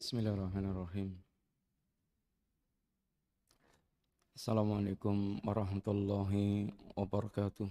[0.00, 1.12] Bismillahirrahmanirrahim.
[4.32, 7.68] Assalamualaikum warahmatullahi wabarakatuh.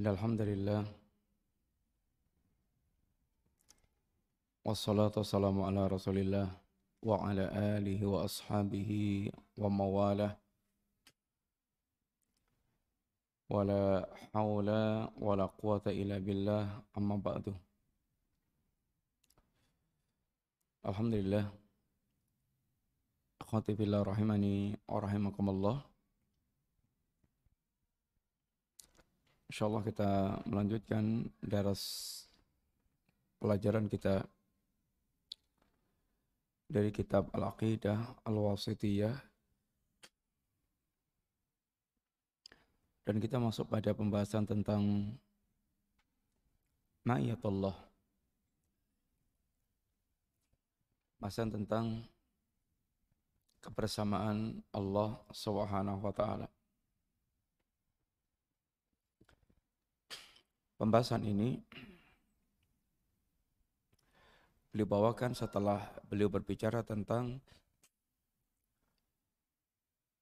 [0.00, 0.88] Innalhamdulillah
[4.64, 6.56] Wassalatu wassalamu ala rasulillah
[7.04, 8.24] Wa ala alihi wa
[13.48, 16.64] wala haula wala quwata illa billah
[16.96, 17.52] amma ba'du
[20.84, 21.48] Alhamdulillah.
[23.40, 25.80] Akhwati billah rahimani wa rahimakumullah.
[29.48, 30.10] Insyaallah kita
[30.44, 31.80] melanjutkan daras
[33.40, 34.28] pelajaran kita
[36.68, 39.16] dari kitab Al-Aqidah Al-Wasitiyah
[43.04, 45.12] Dan kita masuk pada pembahasan tentang
[47.04, 47.76] ma'iyatullah.
[51.20, 51.86] Pembahasan tentang
[53.60, 56.48] kebersamaan Allah Subhanahu wa taala.
[60.80, 61.60] Pembahasan ini
[64.72, 67.40] beliau bawakan setelah beliau berbicara tentang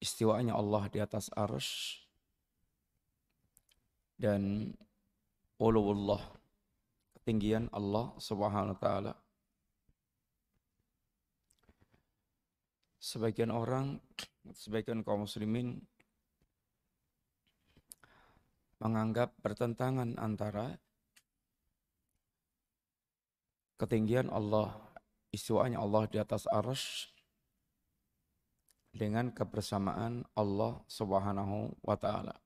[0.03, 2.02] istiwanya Allah di atas arsh
[4.17, 4.71] dan
[5.57, 6.21] uluwullah
[7.23, 9.13] ketinggian Allah Subhanahu wa taala.
[12.99, 13.99] Sebagian orang,
[14.51, 15.83] sebagian kaum muslimin
[18.83, 20.75] menganggap bertentangan antara
[23.79, 24.75] ketinggian Allah,
[25.31, 27.07] istiwanya Allah di atas arsh
[28.91, 32.42] dengan kebersamaan Allah Subhanahu wa taala.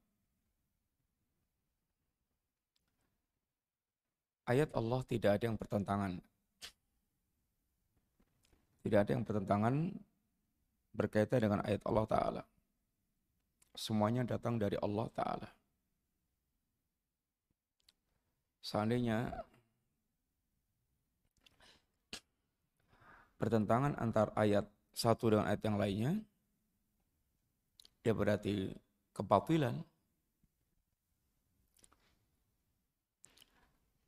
[4.48, 6.24] Ayat Allah tidak ada yang bertentangan.
[8.88, 9.76] Tidak ada yang bertentangan
[10.96, 12.44] berkaitan dengan ayat Allah Ta'ala.
[13.76, 15.50] Semuanya datang dari Allah Ta'ala.
[18.64, 19.32] Seandainya
[23.38, 24.66] bertentangan antar ayat
[24.98, 26.12] satu dengan ayat yang lainnya,
[28.02, 28.74] ya berarti
[29.14, 29.78] kebatilan.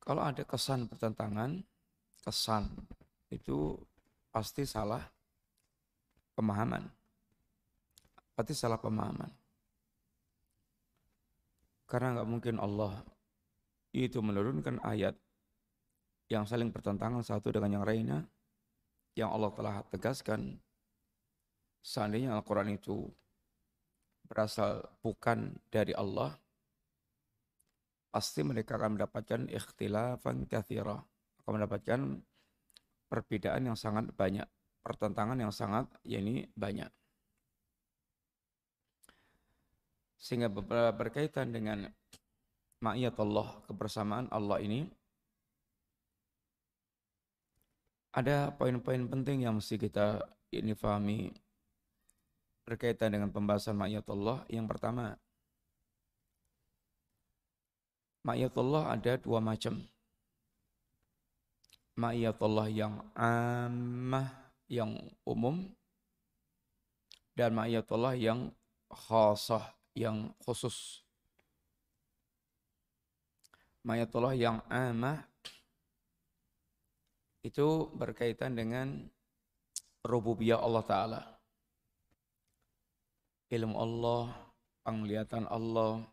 [0.09, 1.61] Kalau ada kesan pertentangan,
[2.25, 2.65] kesan
[3.29, 3.77] itu
[4.33, 5.05] pasti salah
[6.33, 6.81] pemahaman.
[8.33, 9.29] Pasti salah pemahaman.
[11.85, 13.05] Karena nggak mungkin Allah
[13.93, 15.13] itu menurunkan ayat
[16.25, 18.25] yang saling bertentangan satu dengan yang lainnya
[19.13, 20.57] yang Allah telah tegaskan
[21.85, 23.05] seandainya Al-Quran itu
[24.25, 26.33] berasal bukan dari Allah
[28.09, 30.97] pasti mereka akan mendapatkan ikhtilafan kathira.
[31.41, 31.99] Akan mendapatkan
[33.09, 34.45] perbedaan yang sangat banyak.
[34.85, 36.89] Pertentangan yang sangat, ya ini banyak.
[40.19, 40.51] Sehingga
[40.93, 41.87] berkaitan dengan
[42.83, 44.87] ma'iyat Allah, kebersamaan Allah ini,
[48.15, 51.29] ada poin-poin penting yang mesti kita ini fahami
[52.65, 54.43] berkaitan dengan pembahasan ma'iyat Allah.
[54.49, 55.13] Yang pertama,
[58.29, 59.81] Ma'iyatullah ada dua macam.
[61.97, 64.93] Ma'iyatullah yang ammah, yang
[65.25, 65.65] umum.
[67.33, 68.53] Dan ma'iyatullah yang
[68.85, 71.01] khasah, yang khusus.
[73.81, 75.25] Ma'iyatullah yang ammah
[77.41, 79.09] itu berkaitan dengan
[80.05, 81.21] rububiyah Allah Ta'ala.
[83.49, 84.37] Ilmu Allah,
[84.85, 86.05] penglihatan Allah,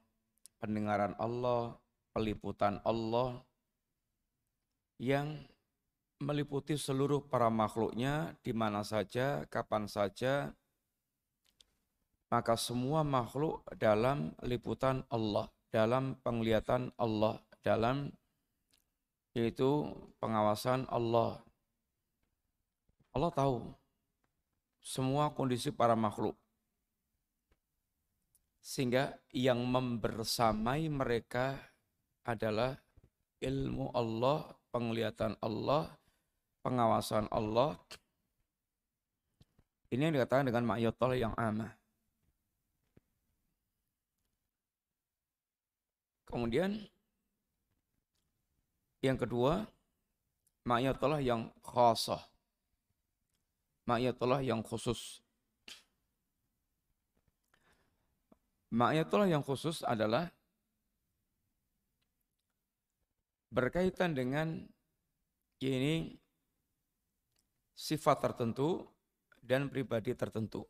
[0.56, 1.77] pendengaran Allah,
[2.16, 3.44] peliputan Allah
[4.97, 5.37] yang
[6.16, 10.49] meliputi seluruh para makhluknya di mana saja, kapan saja,
[12.32, 18.09] maka semua makhluk dalam liputan Allah, dalam penglihatan Allah, dalam
[19.36, 21.45] yaitu pengawasan Allah.
[23.12, 23.60] Allah tahu
[24.80, 26.33] semua kondisi para makhluk.
[28.65, 31.76] Sehingga yang membersamai mereka
[32.27, 32.75] adalah
[33.39, 35.95] ilmu Allah, penglihatan Allah,
[36.67, 37.78] pengawasan Allah.
[39.95, 41.71] Ini yang dikatakan dengan ma'yatullah yang amah.
[46.27, 46.83] Kemudian
[49.01, 49.63] yang kedua,
[50.67, 52.21] ma'yatullah yang khasah.
[53.87, 55.22] Ma'yatullah yang khusus.
[58.75, 60.35] Ma'yatullah yang khusus adalah
[63.51, 64.66] berkaitan dengan
[65.63, 66.15] ini
[67.77, 68.84] sifat tertentu
[69.41, 70.66] dan pribadi tertentu.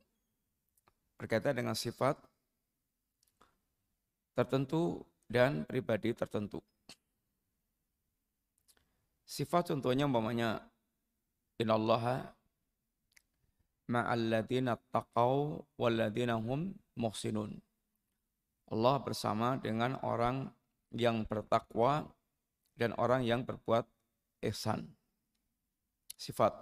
[1.17, 2.21] Berkaitan dengan sifat
[4.37, 6.61] tertentu dan pribadi tertentu.
[9.27, 10.63] Sifat contohnya umpamanya
[11.59, 12.31] innallaha
[13.91, 17.59] ma'alladina taqaw walladina hum muhsinun.
[18.71, 20.51] Allah bersama dengan orang
[20.95, 22.07] yang bertakwa
[22.77, 23.89] dan orang yang berbuat
[24.45, 24.93] ihsan.
[26.17, 26.53] Sifat.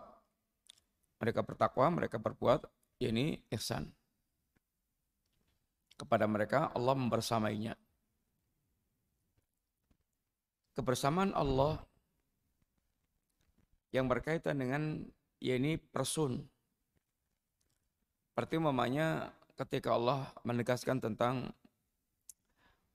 [1.18, 2.66] Mereka bertakwa, mereka berbuat
[3.02, 3.90] ini ihsan.
[5.94, 7.74] Kepada mereka Allah membersamainya.
[10.74, 11.78] Kebersamaan Allah
[13.94, 15.06] yang berkaitan dengan
[15.38, 16.42] ya ini person.
[18.34, 21.54] Seperti mamanya ketika Allah menegaskan tentang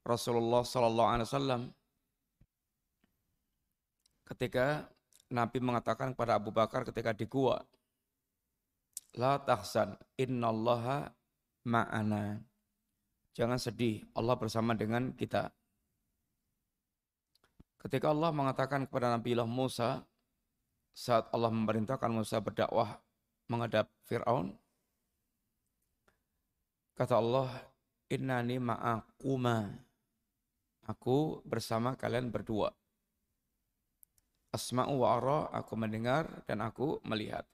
[0.03, 1.61] Rasulullah Sallallahu Alaihi Wasallam
[4.29, 4.85] ketika
[5.33, 7.61] Nabi mengatakan kepada Abu Bakar ketika di gua,
[9.17, 11.09] La tahsan, innallaha
[11.65, 12.37] ma'ana.
[13.33, 15.49] Jangan sedih, Allah bersama dengan kita.
[17.81, 19.89] Ketika Allah mengatakan kepada Nabi Allah Musa,
[20.93, 23.01] saat Allah memerintahkan Musa berdakwah
[23.49, 24.53] menghadap Fir'aun,
[26.93, 27.49] kata Allah,
[28.11, 29.73] innani ma'akuma.
[30.85, 32.78] Aku bersama kalian berdua.
[34.49, 37.45] Asma'u wa ara, aku mendengar dan aku melihat.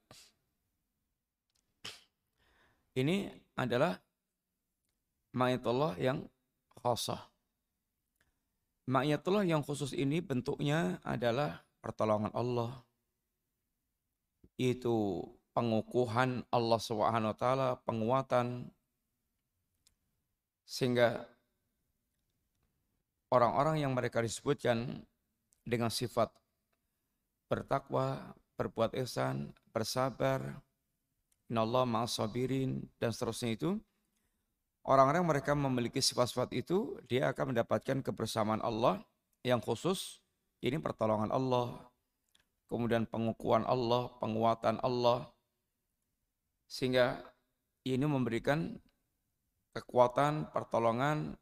[2.95, 3.27] Ini
[3.59, 4.00] adalah
[5.36, 6.24] ma'itullah yang
[6.80, 7.19] khasah.
[8.88, 12.71] Ma'iyatullah yang khusus ini bentuknya adalah pertolongan Allah,
[14.56, 16.80] itu pengukuhan Allah
[17.36, 18.71] taala, penguatan
[20.65, 21.27] sehingga
[23.30, 25.03] orang-orang yang mereka disebutkan
[25.65, 26.31] dengan sifat
[27.45, 30.62] bertakwa, berbuat ihsan, bersabar,
[31.51, 33.77] inallah ma'asabirin dan seterusnya itu
[34.86, 39.06] orang-orang mereka memiliki sifat-sifat itu dia akan mendapatkan kebersamaan Allah
[39.45, 40.18] yang khusus
[40.65, 41.86] ini pertolongan Allah
[42.69, 45.30] kemudian pengukuhan Allah, penguatan Allah,
[46.65, 47.21] sehingga
[47.86, 48.74] ini memberikan
[49.77, 51.38] kekuatan, pertolongan,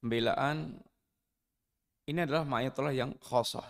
[0.00, 0.80] pembelaan.
[2.04, 3.64] Ini adalah ma'ayatullah yang khosah.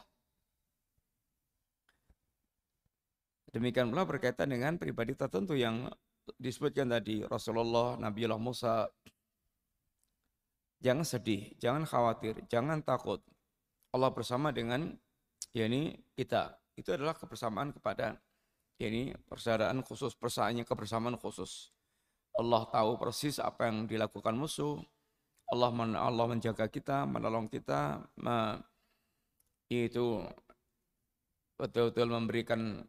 [3.55, 5.87] Demikian pula berkaitan dengan pribadi tertentu yang
[6.43, 8.91] disebutkan tadi Rasulullah, Nabiullah Musa.
[10.83, 13.23] Jangan sedih, jangan khawatir, jangan takut.
[13.95, 14.99] Allah bersama dengan
[15.55, 16.59] yakni kita.
[16.75, 18.19] Itu adalah kebersamaan kepada
[18.83, 21.71] yakni persaudaraan khusus, persaingan kebersamaan khusus.
[22.35, 24.83] Allah tahu persis apa yang dilakukan musuh.
[25.47, 28.59] Allah men Allah menjaga kita, menolong kita, me,
[29.71, 30.27] itu
[31.55, 32.83] betul-betul memberikan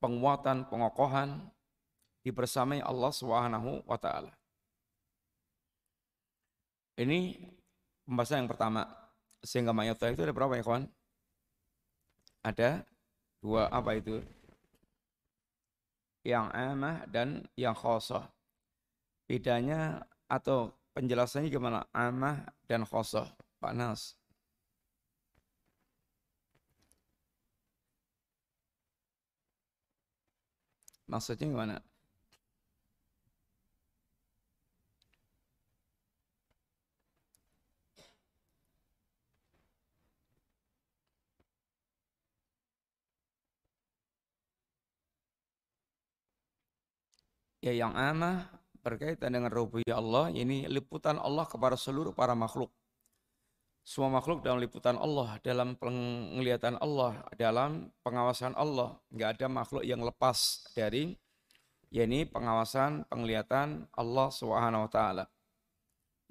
[0.00, 1.50] penguatan, pengokohan
[2.24, 4.32] dibersamai Allah Subhanahu wa taala.
[6.94, 7.36] Ini
[8.06, 8.86] pembahasan yang pertama.
[9.44, 10.64] Sehingga mayata itu ada berapa ya?
[12.40, 12.80] Ada
[13.44, 14.24] dua apa itu?
[16.24, 18.24] Yang amah dan yang khosah.
[19.28, 20.00] Bedanya
[20.32, 21.84] atau penjelasannya gimana?
[21.92, 23.28] Amah dan khosah.
[23.60, 24.16] Pak Nas.
[31.08, 31.76] Maksudnya gimana?
[47.64, 48.36] Ya yang amah
[48.84, 52.68] berkaitan dengan rububiyah Allah, ini liputan Allah kepada seluruh para makhluk.
[53.84, 58.96] Semua makhluk dalam liputan Allah, dalam penglihatan Allah, dalam pengawasan Allah.
[59.12, 61.12] Nggak ada makhluk yang lepas dari
[61.92, 65.24] yakni pengawasan, penglihatan Allah Subhanahu wa taala.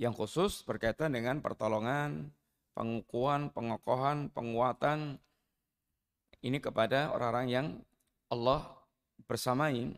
[0.02, 2.34] Yang khusus berkaitan dengan pertolongan,
[2.74, 5.22] pengukuhan, pengokohan, penguatan
[6.42, 7.68] ini kepada orang-orang yang
[8.34, 8.66] Allah
[9.30, 9.94] bersamai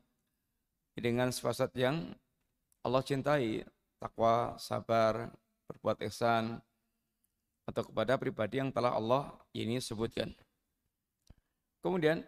[0.91, 2.11] dengan sifat yang
[2.83, 3.63] Allah cintai,
[3.95, 5.31] takwa, sabar,
[5.71, 6.59] berbuat ihsan,
[7.65, 10.31] atau kepada pribadi yang telah Allah ini sebutkan.
[11.81, 12.21] Kemudian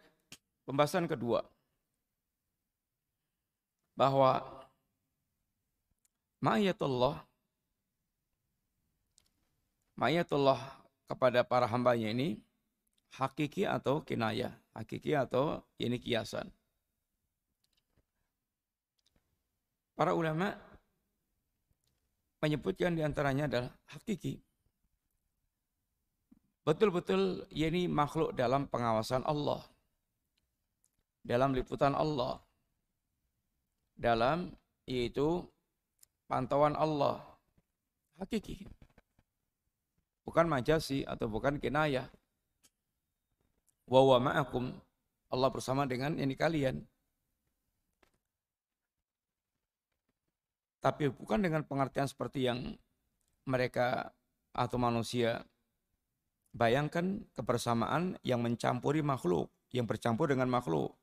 [0.66, 1.46] pembahasan kedua,
[3.98, 4.46] bahwa
[6.46, 7.26] ma'ayatullah,
[9.98, 10.62] ma'ayatullah
[11.10, 12.38] kepada para hambanya ini
[13.18, 16.54] hakiki atau kinayah, hakiki atau ini kiasan.
[19.98, 20.54] Para ulama
[22.38, 24.47] menyebutkan di antaranya adalah hakiki.
[26.68, 29.64] Betul-betul ini makhluk dalam pengawasan Allah.
[31.24, 32.44] Dalam liputan Allah.
[33.96, 34.52] Dalam
[34.84, 35.48] yaitu
[36.28, 37.24] pantauan Allah.
[38.20, 38.68] Hakiki.
[40.28, 42.12] Bukan majasi atau bukan kinayah.
[43.88, 44.68] Wa wa ma'akum.
[45.32, 46.84] Allah bersama dengan ini kalian.
[50.84, 52.76] Tapi bukan dengan pengertian seperti yang
[53.48, 54.12] mereka
[54.52, 55.48] atau manusia
[56.58, 60.98] bayangkan kebersamaan yang mencampuri makhluk, yang bercampur dengan makhluk.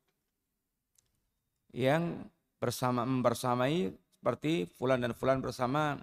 [1.70, 2.26] Yang
[2.58, 6.02] bersama membersamai seperti fulan dan fulan bersama.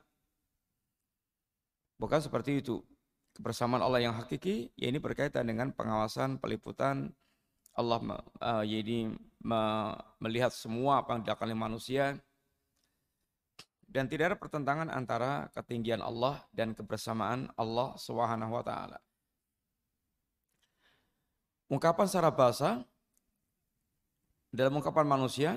[1.99, 2.79] Bukan seperti itu.
[3.31, 7.11] Kebersamaan Allah yang hakiki, ya ini berkaitan dengan pengawasan, peliputan,
[7.71, 9.07] Allah uh, jadi
[10.19, 12.19] melihat semua apa yang dilakukan oleh manusia,
[13.87, 18.99] dan tidak ada pertentangan antara ketinggian Allah dan kebersamaan Allah Subhanahu taala.
[21.71, 22.83] Ungkapan secara bahasa
[24.51, 25.55] dalam ungkapan manusia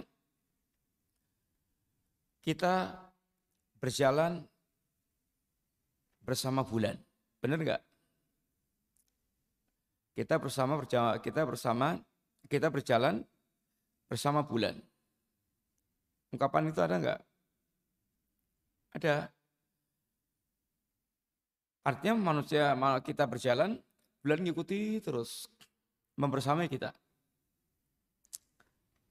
[2.39, 2.95] kita
[3.83, 4.47] berjalan
[6.23, 6.95] bersama bulan.
[7.43, 7.83] Benar enggak?
[10.15, 11.99] Kita bersama berjalan, kita bersama
[12.47, 13.27] kita berjalan
[14.07, 14.79] bersama bulan.
[16.31, 17.21] Ungkapan itu ada enggak?
[18.95, 19.15] Ada.
[21.83, 22.71] Artinya manusia
[23.03, 23.83] kita berjalan,
[24.23, 25.51] bulan ngikuti terus
[26.19, 26.95] membersamai kita.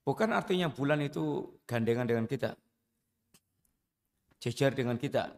[0.03, 2.59] Bukan artinya bulan itu gandengan dengan kita.
[4.43, 5.31] Jejar dengan kita.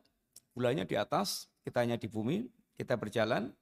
[0.57, 3.53] Bulannya di atas, kita hanya di bumi, kita berjalan,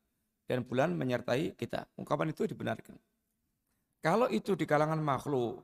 [0.48, 1.88] dan bulan menyertai kita.
[2.00, 2.96] Ungkapan itu dibenarkan.
[4.00, 5.64] Kalau itu di kalangan makhluk,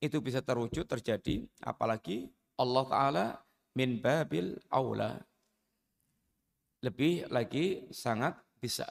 [0.00, 2.28] itu bisa terwujud, terjadi, apalagi
[2.60, 3.26] Allah Ta'ala
[3.76, 5.16] min babil aula.
[6.84, 8.84] Lebih lagi sangat bisa.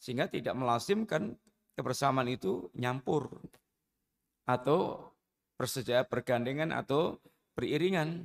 [0.00, 1.36] Sehingga tidak melazimkan
[1.76, 3.28] kebersamaan itu nyampur
[4.48, 5.12] atau
[5.60, 7.20] bersedia bergandengan atau
[7.52, 8.24] beriringan.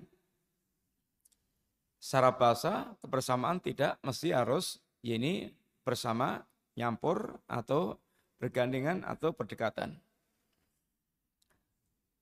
[2.00, 5.52] Secara bahasa kebersamaan tidak mesti harus ini
[5.84, 6.40] bersama
[6.80, 8.00] nyampur atau
[8.40, 10.00] bergandengan atau berdekatan.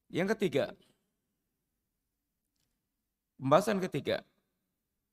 [0.10, 0.74] Yang ketiga,
[3.44, 4.24] Pembahasan ketiga.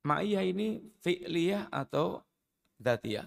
[0.06, 2.22] Ma'iyah ini fi'liyah atau
[2.78, 3.26] datiyah.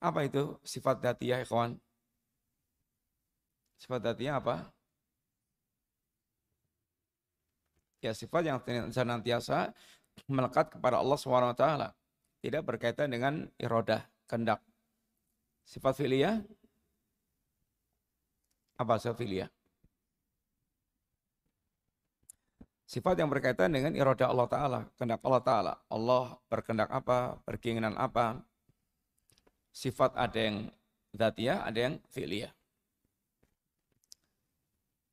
[0.00, 1.76] Apa itu sifat datiyah, kawan?
[3.76, 4.72] Sifat datiyah apa?
[8.00, 9.76] Ya sifat yang senantiasa
[10.24, 11.64] melekat kepada Allah SWT.
[12.40, 14.64] Tidak berkaitan dengan irodah, kendak.
[15.68, 16.40] Sifat fi'liyah?
[18.80, 19.52] Apa sifat fi'liyah?
[22.90, 25.72] Sifat yang berkaitan dengan iroda Allah Ta'ala, kehendak Allah Ta'ala.
[25.86, 28.42] Allah berkendak apa, berkeinginan apa.
[29.70, 30.68] Sifat ada yang
[31.14, 32.52] zatiyah, ada yang fi'liyah.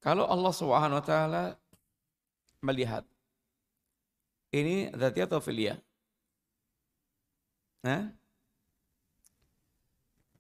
[0.01, 1.43] Kalau Allah Subhanahu wa taala
[2.61, 3.05] melihat
[4.53, 5.77] ini zatiyah atau fi'liyah?
[7.85, 8.09] Nah,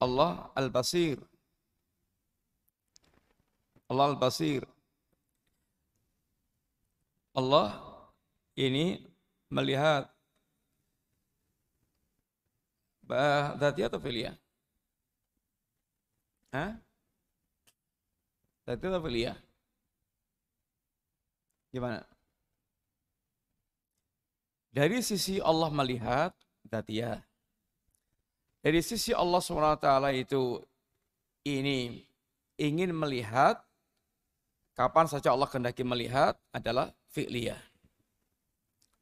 [0.01, 1.21] Allah Al-Basir.
[3.87, 4.67] Allah Al-Basir
[7.37, 7.77] Allah
[8.57, 8.97] ini
[9.53, 10.09] melihat
[13.07, 14.35] Dati atau filia?
[16.51, 16.75] Hah?
[18.67, 19.33] Atau filia?
[21.71, 22.03] Gimana?
[24.75, 26.35] Dari sisi Allah melihat
[26.91, 27.23] ya.
[28.59, 29.87] Dari sisi Allah SWT
[30.19, 30.59] itu
[31.47, 32.03] ini
[32.59, 33.63] ingin melihat
[34.75, 37.57] kapan saja Allah kehendaki melihat adalah fi'liyah.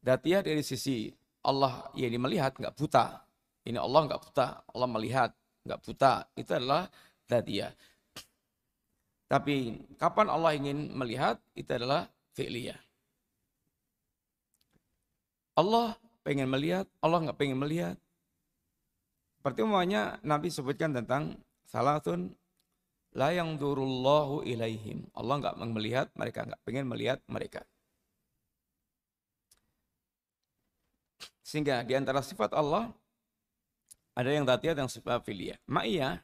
[0.05, 1.09] Datiyah dari sisi
[1.41, 3.24] Allah yang melihat nggak buta.
[3.65, 5.29] Ini Allah nggak buta, Allah melihat
[5.65, 6.29] nggak buta.
[6.37, 6.85] Itu adalah
[7.25, 7.73] datiyah.
[9.25, 12.05] Tapi kapan Allah ingin melihat itu adalah
[12.37, 12.77] fi'liyah.
[15.57, 17.97] Allah pengen melihat, Allah nggak pengen melihat.
[19.41, 22.37] Seperti umumnya Nabi sebutkan tentang salatun
[23.17, 25.09] la yang durullahu ilaihim.
[25.17, 27.65] Allah nggak melihat mereka, nggak pengen melihat mereka.
[31.45, 32.91] Sehingga di antara sifat Allah
[34.15, 35.59] ada yang datiyah dan sifat filia.
[35.67, 36.23] Ma'iyah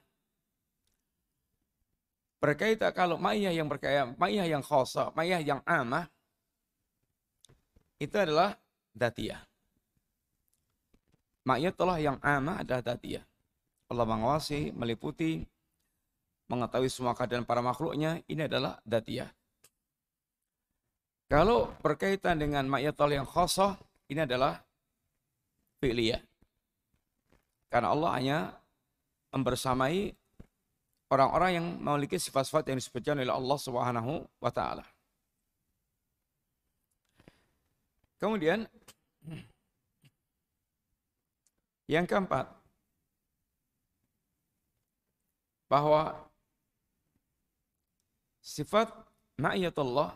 [2.40, 6.08] berkaitan kalau ma'iyah yang berkaitan ma'iyah yang khosa, ma'iyah yang amah
[8.00, 8.56] itu adalah
[8.96, 9.44] datiyah.
[11.44, 13.28] Ma'iyah telah yang amah adalah datiyah.
[13.92, 15.44] Allah mengawasi, meliputi,
[16.48, 19.28] mengetahui semua keadaan para makhluknya, ini adalah datiyah.
[21.28, 23.76] Kalau berkaitan dengan ma'iyah yang khosa,
[24.08, 24.64] ini adalah
[25.84, 26.31] fi'liyah.
[27.72, 28.40] Karena Allah hanya
[29.32, 30.12] membersamai
[31.08, 34.84] orang-orang yang memiliki sifat-sifat yang disebutkan oleh Allah Subhanahu wa taala.
[38.20, 38.68] Kemudian
[41.88, 42.52] yang keempat
[45.72, 46.16] bahwa
[48.44, 48.92] sifat
[49.40, 50.12] ma'iyatullah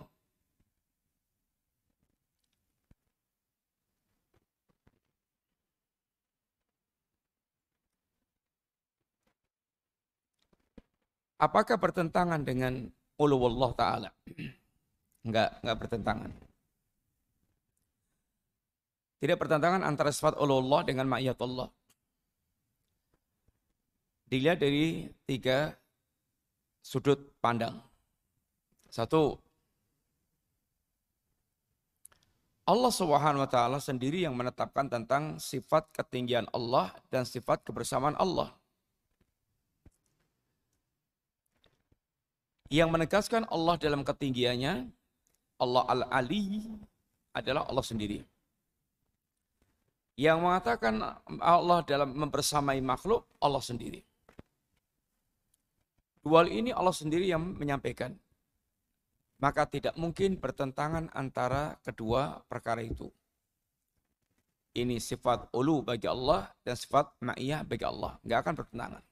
[11.36, 12.88] Apakah bertentangan dengan
[13.20, 14.10] uluwullah ta'ala?
[15.26, 16.32] Enggak, enggak bertentangan.
[19.20, 21.68] Tidak bertentangan antara sifat uluwullah dengan ma'iyatullah.
[24.32, 25.76] Dilihat dari tiga
[26.86, 27.82] sudut pandang.
[28.88, 29.36] Satu,
[32.66, 38.50] Allah Subhanahu wa taala sendiri yang menetapkan tentang sifat ketinggian Allah dan sifat kebersamaan Allah.
[42.74, 44.90] Yang menegaskan Allah dalam ketinggiannya,
[45.62, 46.66] Allah Al-Ali
[47.36, 48.20] adalah Allah sendiri.
[50.16, 50.96] Yang mengatakan
[51.44, 54.02] Allah dalam membersamai makhluk, Allah sendiri.
[56.26, 58.18] Dua ini Allah sendiri yang menyampaikan.
[59.38, 63.12] Maka tidak mungkin bertentangan antara kedua perkara itu.
[64.76, 68.18] Ini sifat ulu bagi Allah dan sifat ma'iyah bagi Allah.
[68.26, 69.04] Enggak akan bertentangan.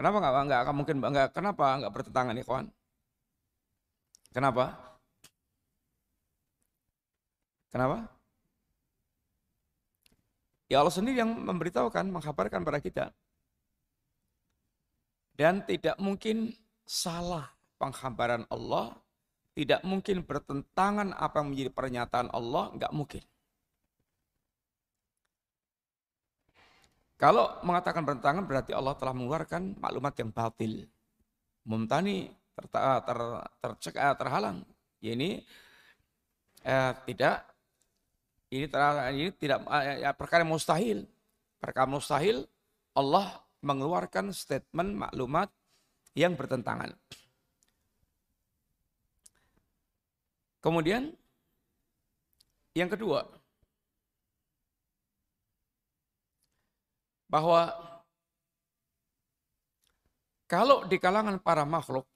[0.00, 2.72] Kenapa nggak nggak mungkin nggak kenapa nggak bertentangan nih kawan?
[4.32, 4.64] Kenapa?
[7.68, 8.08] Kenapa?
[10.72, 13.04] Ya Allah sendiri yang memberitahukan, mengkabarkan pada kita.
[15.36, 16.56] Dan tidak mungkin
[16.88, 18.96] salah pengkhabaran Allah,
[19.52, 23.20] tidak mungkin bertentangan apa yang menjadi pernyataan Allah, nggak mungkin.
[27.20, 30.88] Kalau mengatakan bertentangan berarti Allah telah mengeluarkan maklumat yang batil.
[31.68, 33.18] Mumtani ter, ter,
[33.60, 34.64] ter, eh, terhalang.
[35.04, 35.44] Ini
[36.64, 37.44] eh, tidak
[38.48, 38.80] ini, ter,
[39.12, 41.04] ini tidak eh, ya, perkara mustahil.
[41.60, 42.48] Perkara mustahil
[42.96, 45.52] Allah mengeluarkan statement maklumat
[46.16, 46.96] yang bertentangan.
[50.64, 51.12] Kemudian
[52.72, 53.28] yang kedua,
[57.30, 57.70] bahwa
[60.50, 62.10] kalau di kalangan para makhluk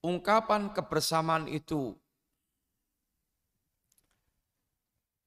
[0.00, 1.92] ungkapan kebersamaan itu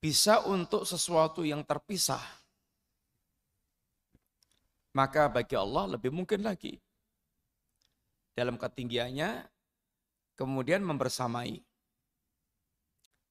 [0.02, 2.20] bisa untuk sesuatu yang terpisah,
[4.98, 6.82] maka bagi Allah lebih mungkin lagi
[8.34, 9.46] dalam ketinggiannya
[10.34, 11.62] kemudian membersamai.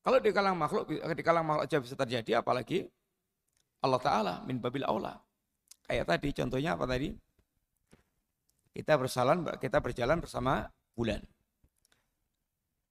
[0.02, 2.87] Kalau di kalangan makhluk, di kalangan makhluk aja bisa terjadi, apalagi
[3.82, 5.18] Allah Ta'ala min babil aula.
[5.86, 7.10] Kayak tadi contohnya apa tadi?
[8.72, 10.64] Kita bersalan, kita berjalan bersama
[10.96, 11.20] bulan.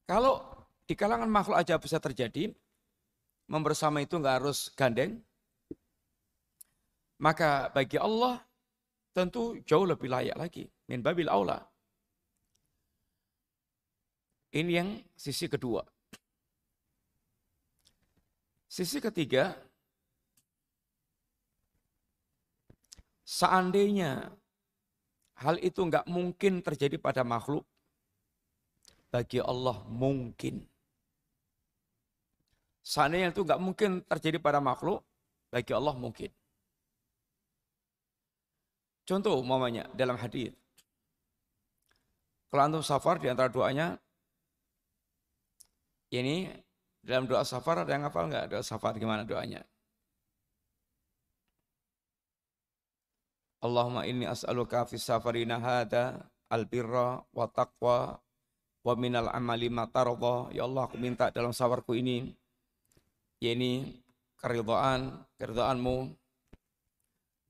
[0.06, 0.44] Kalau
[0.86, 2.52] di kalangan makhluk aja bisa terjadi,
[3.50, 5.24] membersama itu nggak harus gandeng,
[7.18, 8.44] maka bagi Allah
[9.16, 10.68] tentu jauh lebih layak lagi.
[10.92, 11.64] Min babil aula.
[14.52, 15.80] Ini yang sisi kedua.
[18.68, 19.56] Sisi ketiga,
[23.32, 24.28] Seandainya
[25.40, 27.64] hal itu nggak mungkin terjadi pada makhluk,
[29.08, 30.68] bagi Allah mungkin.
[32.84, 35.00] Seandainya itu nggak mungkin terjadi pada makhluk,
[35.48, 36.28] bagi Allah mungkin.
[39.08, 40.52] Contoh umpamanya dalam hadis.
[42.52, 43.96] Kalau antum safar di antara doanya,
[46.12, 46.52] ini
[47.00, 48.52] dalam doa safar ada yang hafal nggak?
[48.52, 49.64] Doa safar gimana doanya?
[53.62, 58.18] Allahumma inni as'aluka fi safarina hada albirra wa taqwa
[58.82, 60.50] wa minal amali ma tarda.
[60.50, 62.34] Ya Allah, aku minta dalam safarku ini
[63.38, 64.02] yakni
[64.42, 66.14] keridhaan, keridhaanmu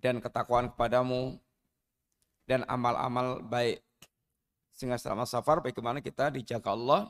[0.04, 1.40] dan ketakwaan kepadamu
[2.44, 3.80] dan amal-amal baik.
[4.76, 7.02] Sehingga selama safar bagaimana kita dijaga Allah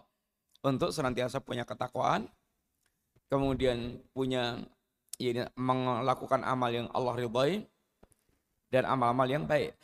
[0.62, 2.30] untuk senantiasa punya ketakwaan,
[3.32, 4.62] kemudian punya
[5.18, 7.66] ya, melakukan amal yang Allah ridhai,
[8.72, 9.76] dan amal-amal yang baik.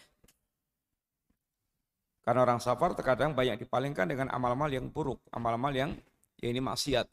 [2.23, 5.95] Karena orang safar terkadang banyak dipalingkan dengan amal-amal yang buruk, amal-amal yang
[6.39, 7.08] ya ini maksiat.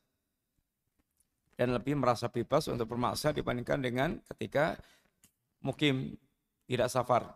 [1.55, 4.75] Dan lebih merasa bebas untuk bermaksiat dibandingkan dengan ketika
[5.63, 6.19] mukim
[6.67, 7.31] tidak safar.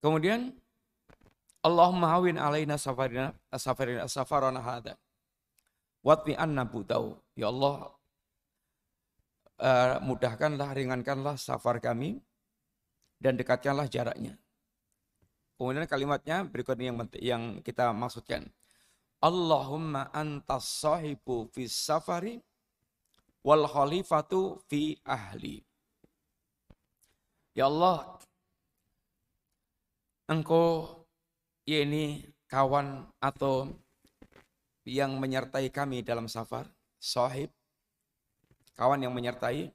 [0.00, 0.56] Kemudian
[1.60, 4.96] Allahumma hawin alaina safarina safarina safarana hada.
[6.00, 7.20] Watmi anna budau.
[7.36, 7.92] Ya Allah,
[9.60, 12.18] uh, mudahkanlah, ringankanlah safar kami
[13.20, 14.40] dan dekatkanlah jaraknya.
[15.60, 18.48] Kemudian kalimatnya berikutnya yang yang kita maksudkan.
[19.20, 22.40] Allahumma antas sahibu fi safari
[23.44, 25.60] wal khalifatu fi ahli.
[27.52, 28.16] Ya Allah,
[30.30, 31.04] Engkau
[31.68, 33.68] ya ini kawan atau
[34.88, 37.52] yang menyertai kami dalam safar, sahib,
[38.74, 39.70] kawan yang menyertai,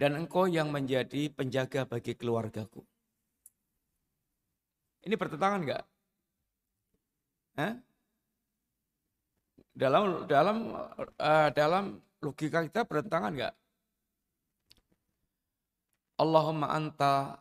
[0.00, 2.80] dan engkau yang menjadi penjaga bagi keluargaku.
[5.04, 5.84] Ini bertentangan enggak?
[7.60, 7.74] Eh?
[9.76, 10.56] Dalam dalam
[11.20, 13.54] uh, dalam logika kita bertentangan enggak?
[16.20, 17.40] Allahumma anta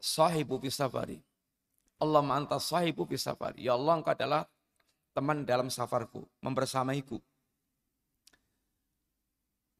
[0.00, 1.20] sahibu safari.
[2.00, 3.64] Allahumma anta sahibu safari.
[3.64, 4.48] Ya Allah engkau adalah
[5.12, 7.20] teman dalam safarku, membersamaiku.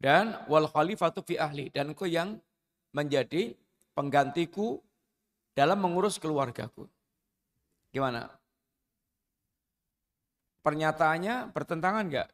[0.05, 1.73] Dan wal khalifatu fi ahli.
[1.73, 2.37] Dan engkau yang
[2.93, 3.57] menjadi
[3.97, 4.77] penggantiku
[5.57, 6.85] dalam mengurus keluargaku.
[7.89, 8.29] Gimana?
[10.61, 12.29] Pernyataannya bertentangan enggak?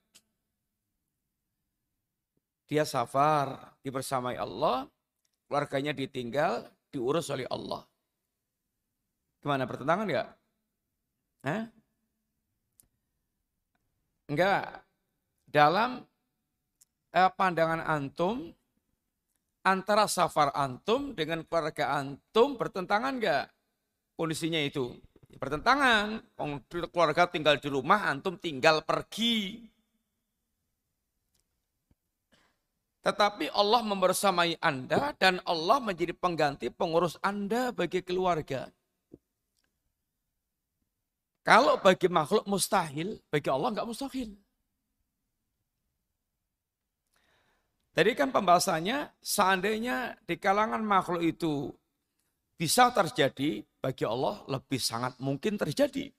[2.66, 4.90] Dia safar, dibersamai Allah,
[5.46, 7.86] keluarganya ditinggal, diurus oleh Allah.
[9.38, 10.28] Gimana pertentangan enggak?
[11.46, 11.62] Hah?
[14.26, 14.82] Enggak.
[15.46, 16.09] Dalam
[17.14, 18.50] eh, pandangan antum,
[19.66, 23.46] antara safar antum dengan keluarga antum bertentangan enggak?
[24.16, 24.96] Kondisinya itu.
[25.40, 26.20] Bertentangan.
[26.68, 29.64] Keluarga tinggal di rumah, antum tinggal pergi.
[33.00, 38.68] Tetapi Allah membersamai Anda dan Allah menjadi pengganti pengurus Anda bagi keluarga.
[41.40, 44.36] Kalau bagi makhluk mustahil, bagi Allah enggak mustahil.
[47.90, 51.74] Tadi kan pembahasannya, seandainya di kalangan makhluk itu
[52.54, 56.12] bisa terjadi, bagi Allah lebih sangat mungkin terjadi.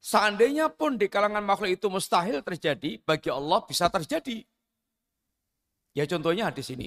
[0.00, 4.40] Seandainya pun di kalangan makhluk itu mustahil terjadi, bagi Allah bisa terjadi.
[5.92, 6.86] Ya contohnya di sini.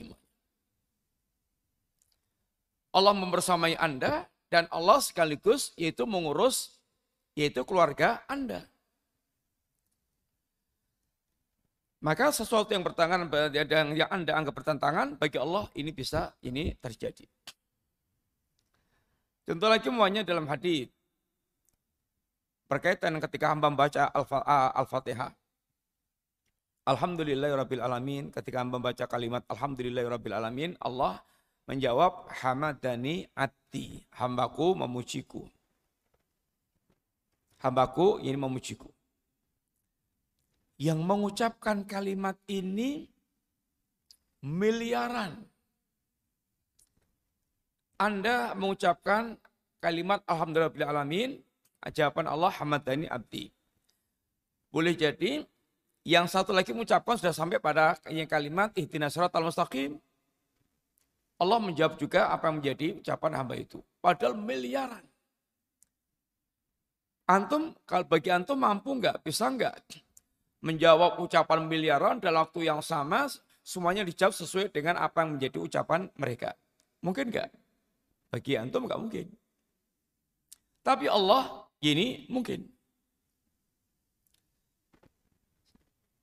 [2.89, 6.81] Allah membersamai Anda dan Allah sekaligus yaitu mengurus
[7.37, 8.65] yaitu keluarga Anda.
[11.99, 13.27] Maka sesuatu yang bertentangan
[13.91, 17.27] yang Anda anggap bertentangan bagi Allah ini bisa ini terjadi.
[19.43, 20.87] Contoh lagi semuanya dalam hadis
[22.71, 25.35] berkaitan ketika hamba membaca Al-Fatihah.
[26.87, 31.19] Alhamdulillahirabbil alamin ketika hamba membaca kalimat alhamdulillahirabbil alamin Allah
[31.67, 35.43] menjawab hamadani ati hambaku memujiku.
[37.59, 38.87] Hambaku ini memujiku.
[40.79, 43.03] Yang mengucapkan kalimat ini
[44.39, 45.43] miliaran.
[47.99, 49.35] Anda mengucapkan
[49.83, 51.43] kalimat Alhamdulillah alamin,
[51.91, 53.51] jawaban Allah hamadani abdi.
[54.71, 55.43] Boleh jadi
[56.07, 57.99] yang satu lagi mengucapkan sudah sampai pada
[58.31, 59.99] kalimat ihdinas al mustaqim.
[61.39, 63.83] Allah menjawab juga apa yang menjadi ucapan hamba itu.
[63.99, 65.03] Padahal miliaran.
[67.27, 69.23] Antum, kalau bagi antum mampu nggak?
[69.23, 69.75] Bisa nggak?
[70.59, 73.31] Menjawab ucapan miliaran dalam waktu yang sama,
[73.63, 76.55] semuanya dijawab sesuai dengan apa yang menjadi ucapan mereka.
[76.99, 77.49] Mungkin enggak?
[78.29, 79.27] Bagi antum enggak mungkin.
[80.83, 82.67] Tapi Allah ini mungkin.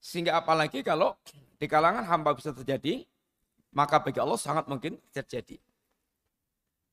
[0.01, 1.19] Sehingga apalagi kalau
[1.57, 3.03] di kalangan hamba bisa terjadi,
[3.75, 5.59] maka bagi Allah sangat mungkin terjadi.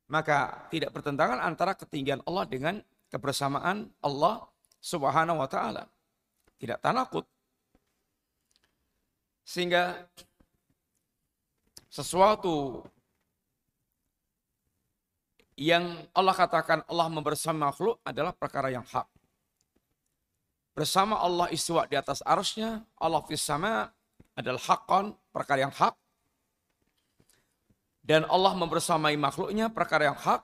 [0.10, 2.76] Maka tidak bertentangan antara ketinggian Allah dengan
[3.14, 4.44] kebersamaan Allah
[4.84, 5.88] Subhanahu wa taala.
[6.58, 7.24] Tidak tanakut.
[9.44, 10.08] Sehingga
[11.92, 12.82] sesuatu
[15.60, 19.06] yang Allah katakan Allah membersama makhluk adalah perkara yang hak.
[20.74, 23.94] Bersama Allah istiwa di atas arusnya, Allah sama
[24.34, 25.94] adalah hakon, perkara yang hak.
[28.02, 30.42] Dan Allah membersamai makhluknya, perkara yang hak.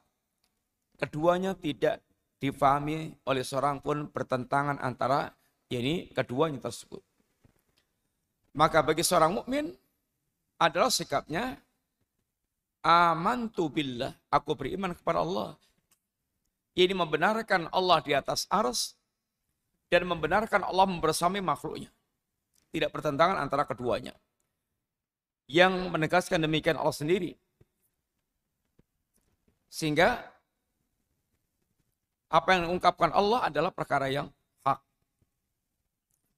[1.01, 2.05] Keduanya tidak
[2.37, 5.33] difahami oleh seorang pun bertentangan antara
[5.73, 7.08] ini keduanya tersebut.
[8.59, 9.71] Maka bagi seorang mukmin
[10.59, 11.55] adalah sikapnya
[12.83, 15.55] amantu billah, aku beriman kepada Allah.
[16.75, 18.99] Ini membenarkan Allah di atas ars
[19.87, 21.87] dan membenarkan Allah membersamai makhluknya.
[22.75, 24.11] Tidak bertentangan antara keduanya.
[25.47, 27.39] Yang menegaskan demikian Allah sendiri.
[29.71, 30.19] Sehingga
[32.27, 34.27] apa yang diungkapkan Allah adalah perkara yang
[34.67, 34.83] hak.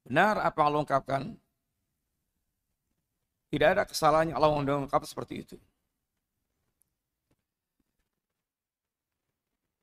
[0.05, 1.21] Benar apa yang Allah ungkapkan
[3.51, 5.55] Tidak ada kesalahannya Allah mengungkap seperti itu.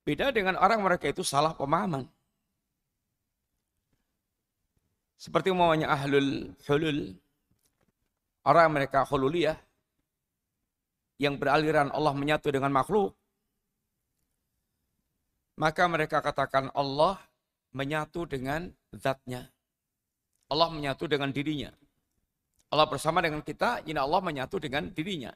[0.09, 2.09] Beda dengan orang mereka itu salah pemahaman.
[5.21, 7.13] Seperti umumnya ahlul hulul.
[8.49, 9.61] Orang mereka hululiyah.
[11.21, 13.13] Yang beraliran Allah menyatu dengan makhluk.
[15.61, 17.21] Maka mereka katakan Allah
[17.77, 19.45] menyatu dengan zatnya.
[20.49, 21.69] Allah menyatu dengan dirinya.
[22.69, 25.33] Allah bersama dengan kita, ini Allah menyatu dengan dirinya.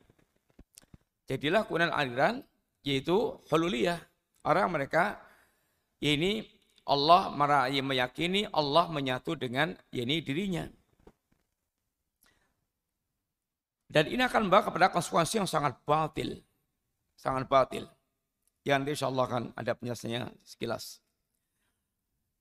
[1.26, 2.44] Jadilah kemudian aliran
[2.82, 4.02] yaitu hululiyah
[4.42, 5.22] Orang mereka
[6.02, 6.42] ini
[6.82, 10.66] Allah meyakini Allah menyatu dengan ini dirinya.
[13.86, 16.42] Dan ini akan membawa kepada konsekuensi yang sangat batil.
[17.14, 17.86] Sangat batil.
[18.66, 20.98] Yang nanti insya Allah akan ada penjelasannya sekilas.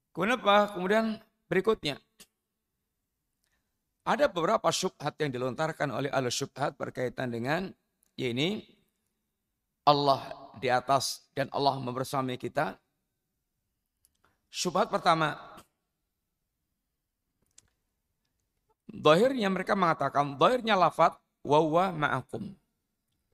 [0.10, 0.74] Kenapa?
[0.74, 2.02] Kemudian berikutnya.
[4.02, 7.70] Ada beberapa syubhat yang dilontarkan oleh al syubhat berkaitan dengan
[8.18, 8.66] ya ini
[9.86, 10.26] Allah
[10.58, 12.78] di atas dan Allah membersamai kita.
[14.52, 15.38] Syubhat pertama,
[18.92, 21.16] Dohirnya mereka mengatakan, dohirnya lafat
[21.48, 22.52] wawa ma'akum.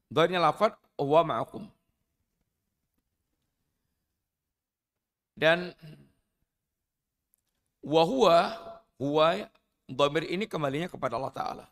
[0.06, 1.66] Dohirnya lafat wa ma'akum.
[5.34, 5.74] Dan
[7.82, 8.54] wahua,
[9.02, 9.50] huwa,
[9.88, 11.66] dohir ini kembalinya kepada Allah Ta'ala.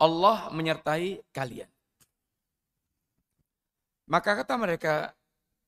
[0.00, 1.68] Allah menyertai kalian.
[4.08, 5.12] Maka kata mereka,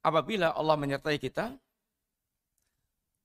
[0.01, 1.53] apabila Allah menyertai kita,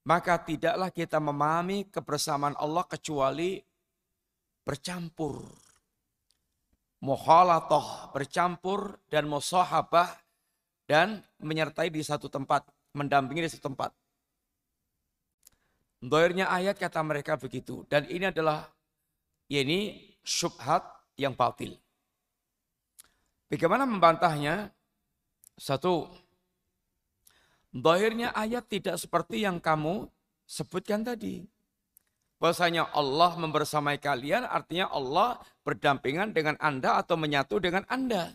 [0.08, 3.60] maka tidaklah kita memahami kebersamaan Allah kecuali
[4.68, 5.44] bercampur.
[7.04, 10.12] Muhalatoh, bercampur dan musahabah
[10.88, 12.66] dan menyertai di satu tempat,
[12.96, 13.94] mendampingi di satu tempat.
[15.98, 17.86] Doirnya ayat kata mereka begitu.
[17.90, 18.70] Dan ini adalah,
[19.50, 20.86] ini syubhat
[21.18, 21.74] yang batil.
[23.50, 24.70] Bagaimana membantahnya?
[25.58, 26.06] Satu,
[27.78, 30.10] Bahirnya ayat tidak seperti yang kamu
[30.50, 31.46] sebutkan tadi.
[32.42, 38.34] Bahasanya Allah membersamai kalian artinya Allah berdampingan dengan Anda atau menyatu dengan Anda.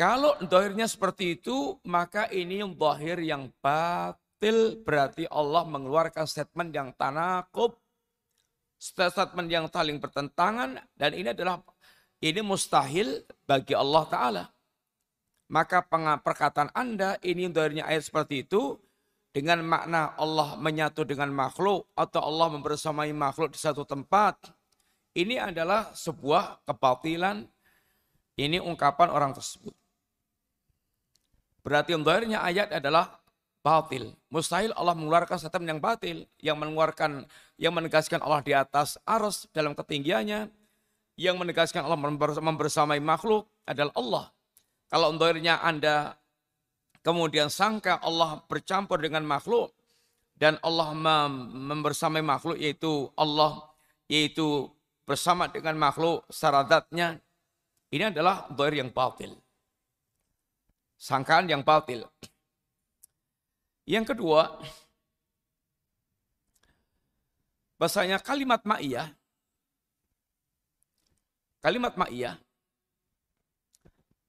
[0.00, 4.80] Kalau dohirnya seperti itu, maka ini dohir yang batil.
[4.80, 7.76] Berarti Allah mengeluarkan statement yang tanakub
[8.80, 11.60] statement yang saling bertentangan dan ini adalah
[12.24, 14.44] ini mustahil bagi Allah Ta'ala.
[15.52, 15.84] Maka
[16.24, 18.80] perkataan Anda ini dari ayat seperti itu
[19.36, 24.48] dengan makna Allah menyatu dengan makhluk atau Allah membersamai makhluk di satu tempat.
[25.12, 27.44] Ini adalah sebuah kebatilan.
[28.40, 29.79] Ini ungkapan orang tersebut.
[31.60, 32.04] Berarti yang
[32.40, 33.20] ayat adalah
[33.60, 34.16] batil.
[34.32, 37.28] Mustahil Allah mengeluarkan statement yang batil, yang mengeluarkan,
[37.60, 40.48] yang menegaskan Allah di atas arus dalam ketinggiannya,
[41.20, 42.00] yang menegaskan Allah
[42.40, 44.24] membersamai makhluk adalah Allah.
[44.88, 46.16] Kalau untuknya Anda
[47.04, 49.70] kemudian sangka Allah bercampur dengan makhluk
[50.40, 50.96] dan Allah
[51.52, 53.68] membersamai makhluk yaitu Allah
[54.08, 54.72] yaitu
[55.04, 57.20] bersama dengan makhluk syaratnya
[57.92, 59.36] ini adalah doir yang batil.
[61.00, 62.04] Sangkaan yang batil.
[63.88, 64.60] Yang kedua,
[67.80, 69.08] bahasanya kalimat ma'iyah,
[71.64, 72.36] kalimat ma'iyah,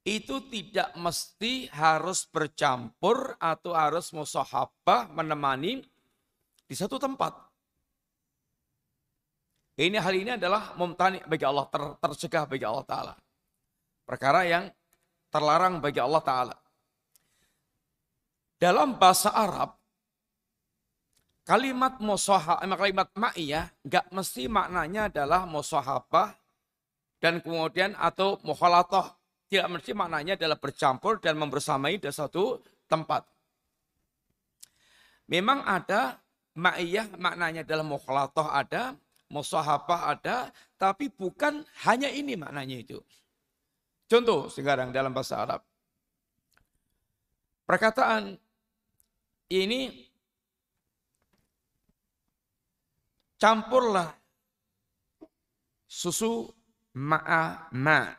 [0.08, 5.84] itu tidak mesti harus bercampur atau harus musahabah menemani
[6.66, 7.36] di satu tempat.
[9.76, 13.14] Ini hal ini adalah mumtani bagi Allah, ter, tercegah bagi Allah Ta'ala.
[14.08, 14.72] Perkara yang
[15.32, 16.56] terlarang bagi Allah Ta'ala.
[18.62, 19.74] Dalam bahasa Arab,
[21.48, 26.38] kalimat musaha, kalimat ma'iyah nggak mesti maknanya adalah musahabah
[27.18, 29.18] dan kemudian atau mukhalatoh.
[29.52, 33.28] Tidak mesti maknanya adalah bercampur dan membersamai di satu tempat.
[35.28, 36.20] Memang ada
[36.56, 38.96] ma'iyah maknanya adalah mukhalatoh ada,
[39.32, 43.00] musahabah ada, tapi bukan hanya ini maknanya itu.
[44.12, 45.64] Contoh sekarang dalam bahasa Arab.
[47.64, 48.36] Perkataan
[49.48, 50.12] ini
[53.40, 54.12] campurlah
[55.88, 56.52] susu
[57.00, 58.12] ma'a ma.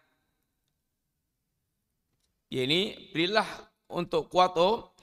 [2.48, 3.48] Ini berilah
[3.92, 4.96] untuk kuato,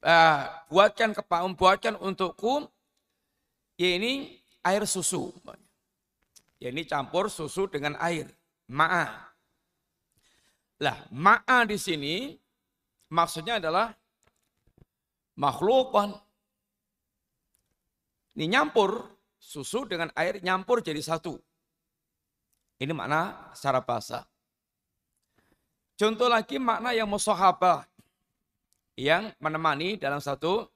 [0.00, 0.42] uh,
[0.72, 2.64] buatkan kepaum, buatkan untukku,
[3.76, 4.32] ini
[4.64, 5.28] air susu.
[6.56, 8.32] Ini campur susu dengan air,
[8.72, 9.23] ma'a.
[10.84, 12.36] Lah, ma'a di sini
[13.08, 13.88] maksudnya adalah
[15.40, 16.12] makhlukan.
[18.36, 19.00] Ini nyampur,
[19.40, 21.40] susu dengan air nyampur jadi satu.
[22.76, 24.28] Ini makna secara bahasa.
[25.96, 27.88] Contoh lagi makna yang musahabah.
[28.94, 30.68] Yang menemani dalam satu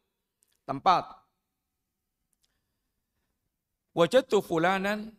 [0.64, 1.04] tempat.
[3.92, 5.10] Wajatu fulanan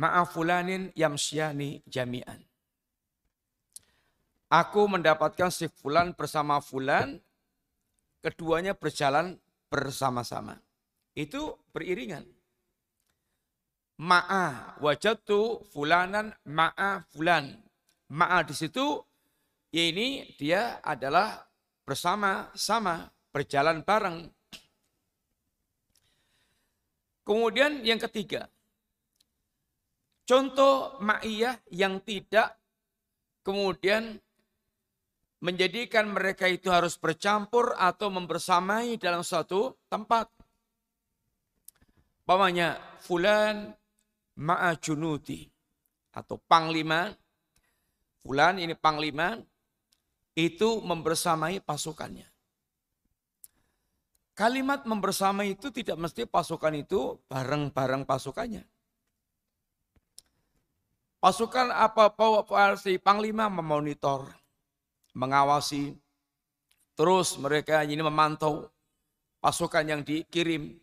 [0.00, 2.42] ma'a fulanin yamsyani jami'an.
[4.52, 7.18] Aku mendapatkan si fulan bersama fulan,
[8.20, 9.40] keduanya berjalan
[9.72, 10.60] bersama-sama.
[11.16, 12.24] Itu beriringan.
[13.94, 17.54] Ma'a wajatu fulanan ma'a fulan.
[18.10, 18.98] Ma'a di situ
[19.74, 21.46] ini dia adalah
[21.86, 24.30] bersama-sama, berjalan bareng.
[27.24, 28.46] Kemudian yang ketiga,
[30.28, 32.54] contoh ma'iyah yang tidak
[33.44, 34.20] kemudian
[35.44, 40.32] menjadikan mereka itu harus bercampur atau membersamai dalam suatu tempat.
[42.24, 43.76] Pamanya fulan
[44.40, 45.44] ma'a junuti
[46.16, 47.12] atau panglima.
[48.24, 49.36] Fulan ini panglima
[50.32, 52.24] itu membersamai pasukannya.
[54.32, 58.64] Kalimat membersamai itu tidak mesti pasukan itu bareng-bareng pasukannya.
[61.20, 64.32] Pasukan apa-apa si panglima memonitor,
[65.14, 65.94] mengawasi,
[66.98, 68.66] terus mereka ini memantau
[69.38, 70.74] pasukan yang dikirim.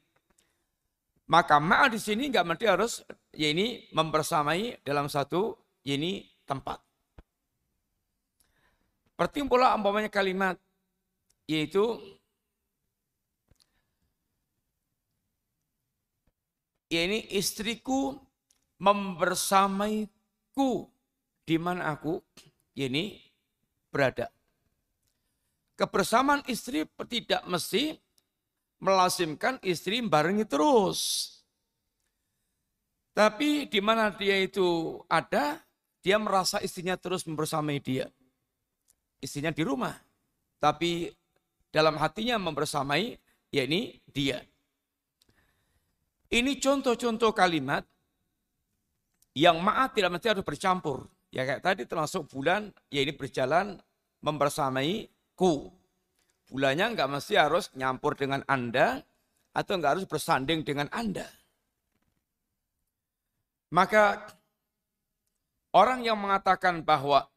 [1.32, 6.80] Maka ma'a di sini nggak mesti harus ya ini membersamai dalam satu ya ini tempat.
[9.16, 10.58] Seperti pula umpamanya kalimat
[11.46, 12.02] yaitu
[16.92, 18.20] ya ini istriku
[18.82, 20.90] membersamaiku
[21.48, 22.20] di mana aku
[22.74, 23.22] ya ini
[23.92, 24.32] berada.
[25.76, 28.00] Kebersamaan istri tidak mesti
[28.82, 31.30] melazimkan istri barengi terus.
[33.12, 35.60] Tapi di mana dia itu ada,
[36.00, 38.08] dia merasa istrinya terus membersamai dia.
[39.20, 39.94] Istrinya di rumah,
[40.58, 41.12] tapi
[41.70, 43.20] dalam hatinya membersamai,
[43.52, 44.42] yakni dia.
[46.32, 47.84] Ini contoh-contoh kalimat
[49.36, 51.11] yang maaf tidak mesti harus bercampur.
[51.32, 53.80] Ya kayak tadi termasuk bulan, ya ini berjalan
[54.20, 55.72] membersamai ku.
[56.52, 59.00] Bulannya nggak mesti harus nyampur dengan Anda
[59.56, 61.24] atau nggak harus bersanding dengan Anda.
[63.72, 64.28] Maka
[65.72, 67.32] orang yang mengatakan bahwa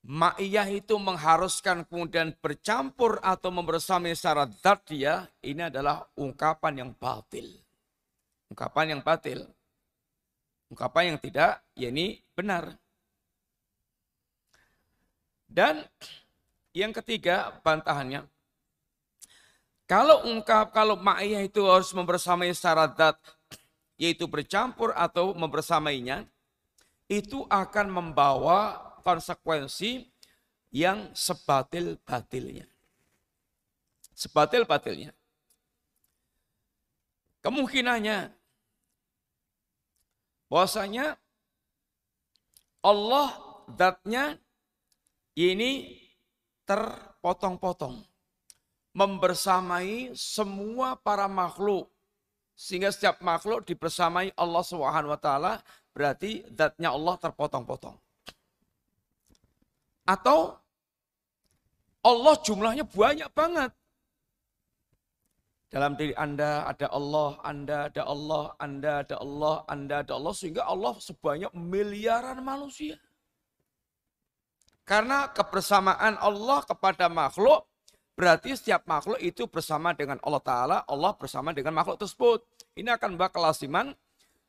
[0.00, 4.48] Ma'iyah itu mengharuskan kemudian bercampur atau membersamai secara
[4.88, 7.52] dia, ini adalah ungkapan yang batil.
[8.48, 9.44] Ungkapan yang batil.
[10.70, 12.70] Ungkapan yang tidak, ya ini benar.
[15.50, 15.82] Dan
[16.70, 18.22] yang ketiga bantahannya,
[19.90, 23.18] kalau ungkap, kalau ma'iyah itu harus membersamai secara zat,
[23.98, 26.22] yaitu bercampur atau membersamainya,
[27.10, 30.06] itu akan membawa konsekuensi
[30.70, 32.70] yang sebatil-batilnya.
[34.14, 35.10] Sebatil-batilnya.
[37.42, 38.30] Kemungkinannya
[40.50, 41.14] bahwasanya
[42.82, 43.38] Allah
[43.78, 44.36] zatnya
[45.38, 45.96] ini
[46.66, 48.02] terpotong-potong.
[48.90, 51.86] Membersamai semua para makhluk.
[52.58, 55.62] Sehingga setiap makhluk dibersamai Allah Subhanahu wa taala
[55.94, 57.96] berarti zatnya Allah terpotong-potong.
[60.04, 60.58] Atau
[62.02, 63.70] Allah jumlahnya banyak banget.
[65.70, 70.34] Dalam diri Anda ada Allah, Anda ada Allah, Anda ada Allah, Anda ada Allah.
[70.34, 72.98] Sehingga Allah sebanyak miliaran manusia.
[74.82, 77.70] Karena kebersamaan Allah kepada makhluk,
[78.18, 82.42] berarti setiap makhluk itu bersama dengan Allah Ta'ala, Allah bersama dengan makhluk tersebut.
[82.74, 83.94] Ini akan membawa kelasiman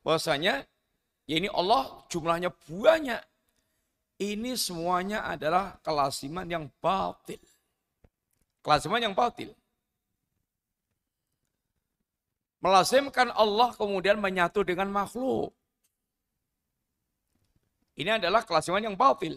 [0.02, 0.66] bahwasanya
[1.30, 3.22] ya ini Allah jumlahnya banyak.
[4.18, 7.38] Ini semuanya adalah kelasiman yang batil.
[8.66, 9.54] Kelasiman yang batil.
[12.62, 15.50] Melazimkan Allah kemudian menyatu dengan makhluk.
[17.98, 19.36] Ini adalah kelasiman yang batil.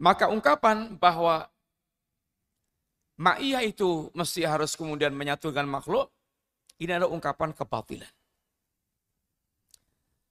[0.00, 1.44] Maka ungkapan bahwa
[3.20, 6.08] ma'iyah itu mesti harus kemudian menyatukan makhluk,
[6.78, 8.10] ini adalah ungkapan kebatilan.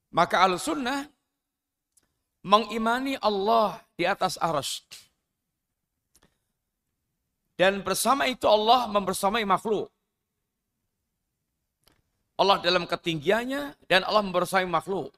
[0.10, 1.06] Maka al-sunnah
[2.48, 4.88] mengimani Allah di atas aras.
[7.58, 9.90] Dan bersama itu Allah membersamai makhluk.
[12.38, 15.10] Allah dalam ketinggiannya dan Allah membersamai makhluk.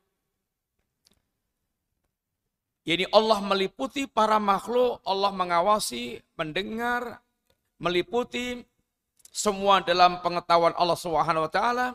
[2.87, 7.19] Jadi Allah meliputi para makhluk, Allah mengawasi, mendengar,
[7.77, 8.63] meliputi
[9.29, 11.87] semua dalam pengetahuan Allah Subhanahu wa taala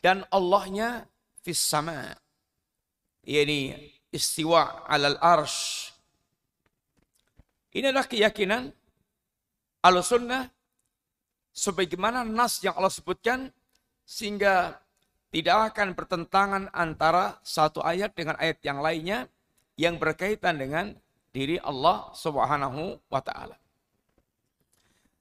[0.00, 1.04] dan Allahnya
[1.44, 2.16] fis sama.
[3.28, 3.76] Yani
[4.08, 5.92] istiwa alal arsh.
[7.70, 8.72] Ini adalah keyakinan
[9.80, 10.48] al-sunnah
[11.52, 13.50] sebagaimana nas yang Allah sebutkan
[14.04, 14.80] sehingga
[15.30, 19.30] tidak akan bertentangan antara satu ayat dengan ayat yang lainnya
[19.78, 20.92] yang berkaitan dengan
[21.30, 23.54] diri Allah Subhanahu wa taala.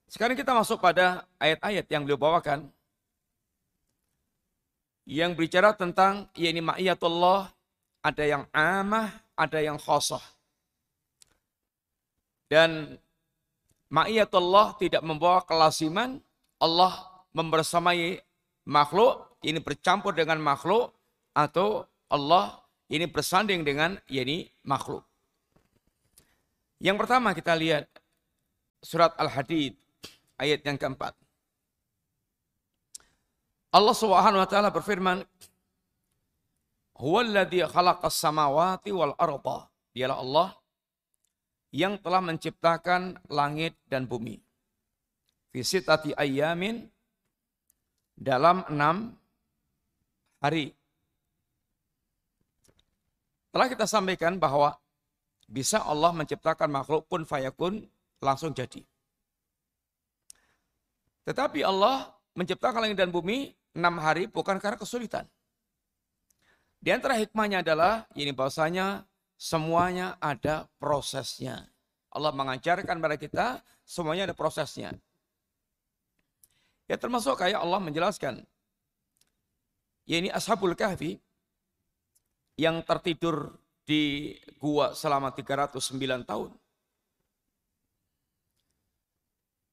[0.09, 2.65] Sekarang kita masuk pada ayat-ayat yang beliau bawakan
[5.05, 7.53] yang bicara tentang yakni ma'iyatullah
[8.01, 10.21] ada yang amah, ada yang khosah.
[12.49, 12.97] Dan
[13.89, 16.21] ma'iyatullah tidak membawa kelasiman
[16.61, 16.93] Allah
[17.33, 18.21] membersamai
[18.65, 20.93] makhluk ini bercampur dengan makhluk
[21.33, 22.59] atau Allah
[22.89, 25.05] ini bersanding dengan yakni makhluk.
[26.81, 27.85] Yang pertama kita lihat
[28.81, 29.75] surat Al-Hadid
[30.39, 31.13] ayat yang keempat.
[33.69, 35.21] Allah Subhanahu wa taala berfirman,
[36.97, 40.47] "Huwallazi khalaqas samawati wal arda." Dialah Allah
[41.69, 44.41] yang telah menciptakan langit dan bumi.
[45.49, 46.85] Fisitati ayamin
[48.17, 49.13] dalam enam
[50.41, 50.73] hari.
[53.49, 54.77] Telah kita sampaikan bahwa
[55.49, 57.81] bisa Allah menciptakan makhluk pun fayakun
[58.21, 58.85] langsung jadi.
[61.25, 65.25] Tetapi Allah menciptakan langit dan bumi enam hari bukan karena kesulitan.
[66.79, 69.08] Di antara hikmahnya adalah ini bahwasanya
[69.39, 71.63] semuanya ada prosesnya.
[72.11, 74.91] Allah mengajarkan pada kita semuanya ada prosesnya.
[76.91, 78.43] Ya termasuk kayak Allah menjelaskan.
[80.03, 81.21] Ya ini Ashabul Kahfi
[82.59, 83.55] yang tertidur
[83.87, 85.79] di gua selama 309
[86.27, 86.51] tahun.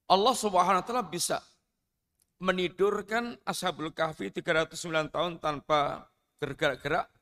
[0.06, 1.42] Allah Subhanahu wa taala bisa
[2.38, 6.06] menidurkan Ashabul Kahfi 309 tahun tanpa
[6.36, 7.15] bergerak-gerak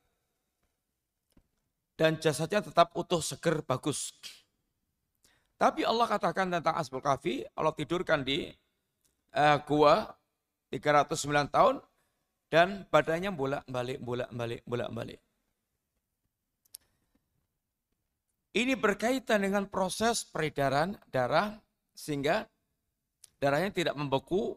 [1.95, 4.11] dan jasadnya tetap utuh, seger, bagus.
[5.55, 8.51] Tapi Allah katakan tentang Ashabul Kahfi, Allah tidurkan di
[9.31, 10.11] uh, gua
[10.71, 11.75] 309 tahun
[12.51, 15.19] dan badannya bolak-balik, bolak-balik, bolak-balik.
[18.55, 21.59] Ini berkaitan dengan proses peredaran darah
[21.91, 22.47] sehingga
[23.39, 24.55] darahnya tidak membeku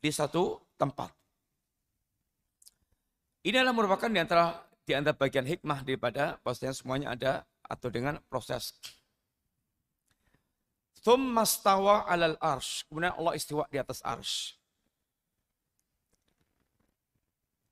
[0.00, 1.08] di satu tempat.
[3.44, 7.32] Ini adalah merupakan di antara di antara bagian hikmah daripada pastinya semuanya ada
[7.64, 8.76] atau dengan proses.
[11.04, 12.84] Thumma stawa alal arsh.
[12.88, 14.56] Kemudian Allah istiwa di atas arsh.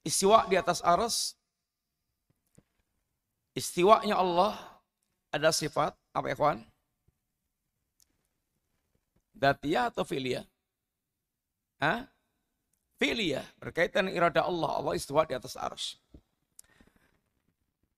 [0.04, 1.36] Istiwa di atas arsh.
[3.52, 4.56] Istiwanya Allah
[5.32, 6.60] ada sifat apa ya kawan?
[9.32, 10.44] Datia atau filia?
[11.80, 12.08] Hah?
[13.00, 14.78] Filia, berkaitan irada Allah.
[14.78, 16.01] Allah istiwa di atas arsh.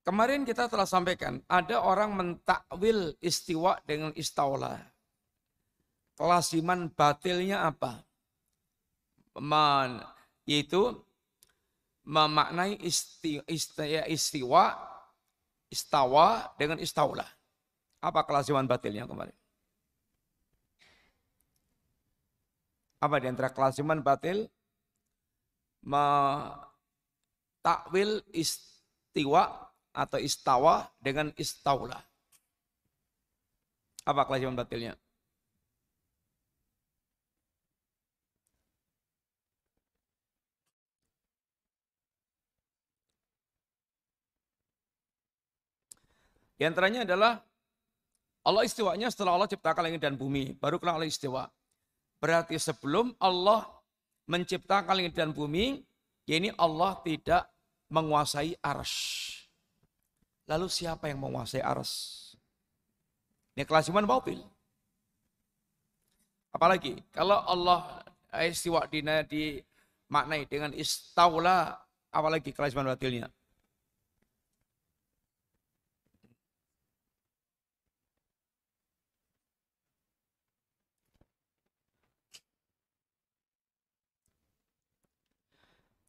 [0.05, 4.77] Kemarin kita telah sampaikan, ada orang mentakwil istiwa dengan istaula.
[6.13, 8.05] Kelasiman batilnya apa?
[9.41, 10.05] Man,
[10.45, 10.93] yaitu
[12.05, 14.77] memaknai isti, isti, ya, istiwa,
[15.73, 17.25] istawa dengan istaula.
[17.97, 19.33] Apa kelasiman batilnya kemarin?
[23.01, 24.45] Apa di antara kelasiman batil?
[27.65, 29.64] Takwil istiwa
[29.95, 32.03] atau istawa dengan istaula.
[34.05, 34.93] Apa kelasiman batilnya?
[46.55, 47.43] Di antaranya adalah
[48.45, 50.55] Allah istiwanya setelah Allah ciptakan langit dan bumi.
[50.55, 51.51] Baru kena Allah istiwa.
[52.21, 53.67] Berarti sebelum Allah
[54.29, 55.83] menciptakan langit dan bumi,
[56.29, 57.49] ini Allah tidak
[57.91, 59.44] menguasai ars.
[60.45, 62.21] Lalu siapa yang menguasai ars?
[63.57, 64.45] Ini kelasiman batil.
[66.53, 68.03] Apalagi kalau Allah
[68.45, 71.73] istiwa dina dimaknai dengan istaula,
[72.13, 73.27] apalagi kelasiman batilnya.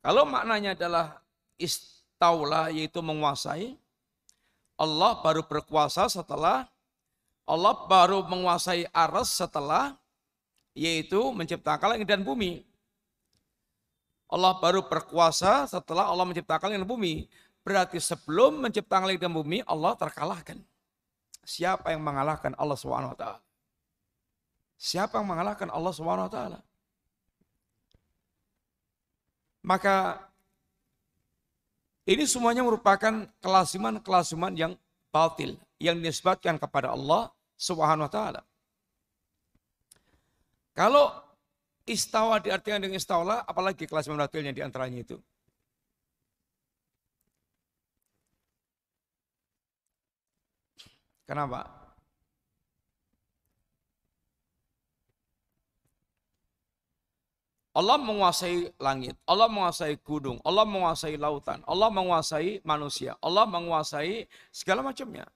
[0.07, 1.19] Kalau maknanya adalah
[1.59, 3.75] istaula yaitu menguasai,
[4.77, 6.69] Allah baru berkuasa setelah
[7.47, 9.97] Allah baru menguasai aras setelah
[10.77, 12.67] yaitu menciptakan langit dan bumi.
[14.27, 17.15] Allah baru berkuasa setelah Allah menciptakan langit dan bumi.
[17.63, 20.59] Berarti sebelum menciptakan langit dan bumi Allah terkalahkan.
[21.47, 23.25] Siapa yang mengalahkan Allah SWT?
[24.77, 25.95] Siapa yang mengalahkan Allah
[26.29, 26.61] taala?
[29.63, 30.21] Maka
[32.07, 34.73] ini semuanya merupakan kelasiman-kelasiman yang
[35.11, 38.41] batil yang dinisbatkan kepada Allah Subhanahu wa taala.
[40.77, 41.11] Kalau
[41.89, 45.17] istawa diartikan dengan istawa, apalagi kelasiman batilnya di antaranya itu.
[51.27, 51.86] Kenapa?
[57.77, 64.81] Allah menguasai langit, Allah menguasai gunung, Allah menguasai lautan, Allah menguasai manusia, Allah menguasai segala
[64.81, 65.29] macamnya.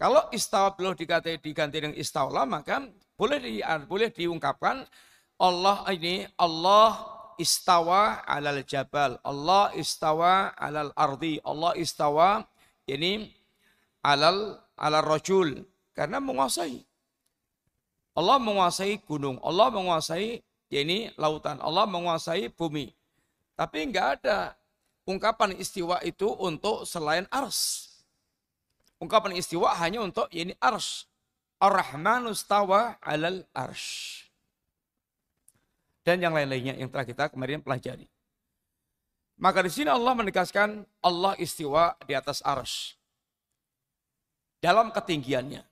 [0.00, 2.80] Kalau istawa belum diganti, diganti dengan istawa, maka
[3.20, 4.88] boleh di, boleh diungkapkan
[5.36, 6.96] Allah ini Allah
[7.36, 12.40] istawa alal jabal, Allah istawa alal ardi, Allah istawa
[12.88, 13.28] ini
[14.00, 15.60] alal alal rajul
[15.92, 16.80] karena menguasai.
[18.16, 20.40] Allah menguasai gunung, Allah menguasai
[20.76, 21.56] ya ini lautan.
[21.64, 22.92] Allah menguasai bumi.
[23.56, 24.52] Tapi enggak ada
[25.08, 27.88] ungkapan istiwa itu untuk selain ars.
[29.00, 31.08] Ungkapan istiwa hanya untuk ya ini ars.
[31.56, 34.20] Ar-Rahmanu stawa alal ars.
[36.04, 38.04] Dan yang lain-lainnya yang telah kita kemarin pelajari.
[39.40, 43.00] Maka di sini Allah menegaskan Allah istiwa di atas ars.
[44.60, 45.64] Dalam ketinggiannya.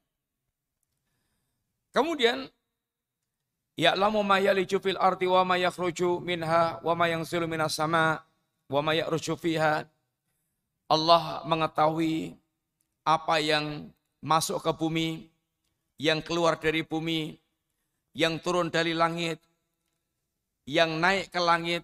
[1.92, 2.48] Kemudian
[3.74, 8.22] Ya'lamu ma yaliju fil ardi wa ma yakhruju minha wa ma yanzilu minas sama
[8.70, 9.82] wa ma ya'ruju fiha.
[10.86, 12.38] Allah mengetahui
[13.02, 13.90] apa yang
[14.22, 15.26] masuk ke bumi,
[15.98, 17.34] yang keluar dari bumi,
[18.14, 19.42] yang turun dari langit,
[20.70, 21.82] yang naik ke langit,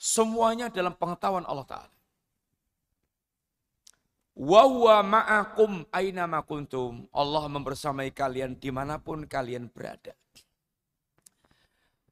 [0.00, 1.96] semuanya dalam pengetahuan Allah Ta'ala.
[4.36, 7.08] Wa huwa ma'akum aina kuntum.
[7.12, 10.12] Allah membersamai kalian di mana pun kalian berada.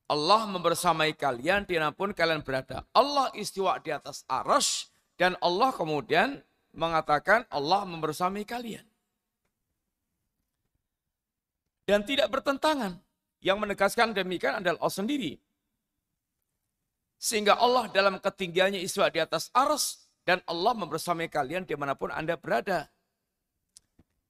[0.05, 2.84] Allah membersamai kalian di mana pun kalian berada.
[2.92, 6.44] Allah istiwa di atas aras dan Allah kemudian
[6.76, 8.84] mengatakan Allah membersamai kalian.
[11.88, 13.00] Dan tidak bertentangan.
[13.44, 15.32] Yang menegaskan demikian adalah Allah sendiri.
[17.20, 22.09] Sehingga Allah dalam ketinggiannya istiwa di atas aras dan Allah membersamai kalian di mana pun
[22.09, 22.88] Anda berada.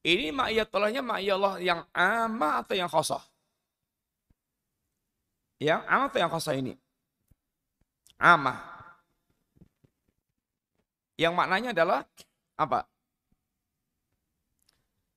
[0.03, 3.23] Ini ma'iyatullahnya ma'iyallah yang ama atau yang khosah.
[5.65, 6.77] Yang amah atau yang khasa ini?
[8.21, 8.61] Amah.
[11.17, 12.05] Yang maknanya adalah
[12.61, 12.85] apa?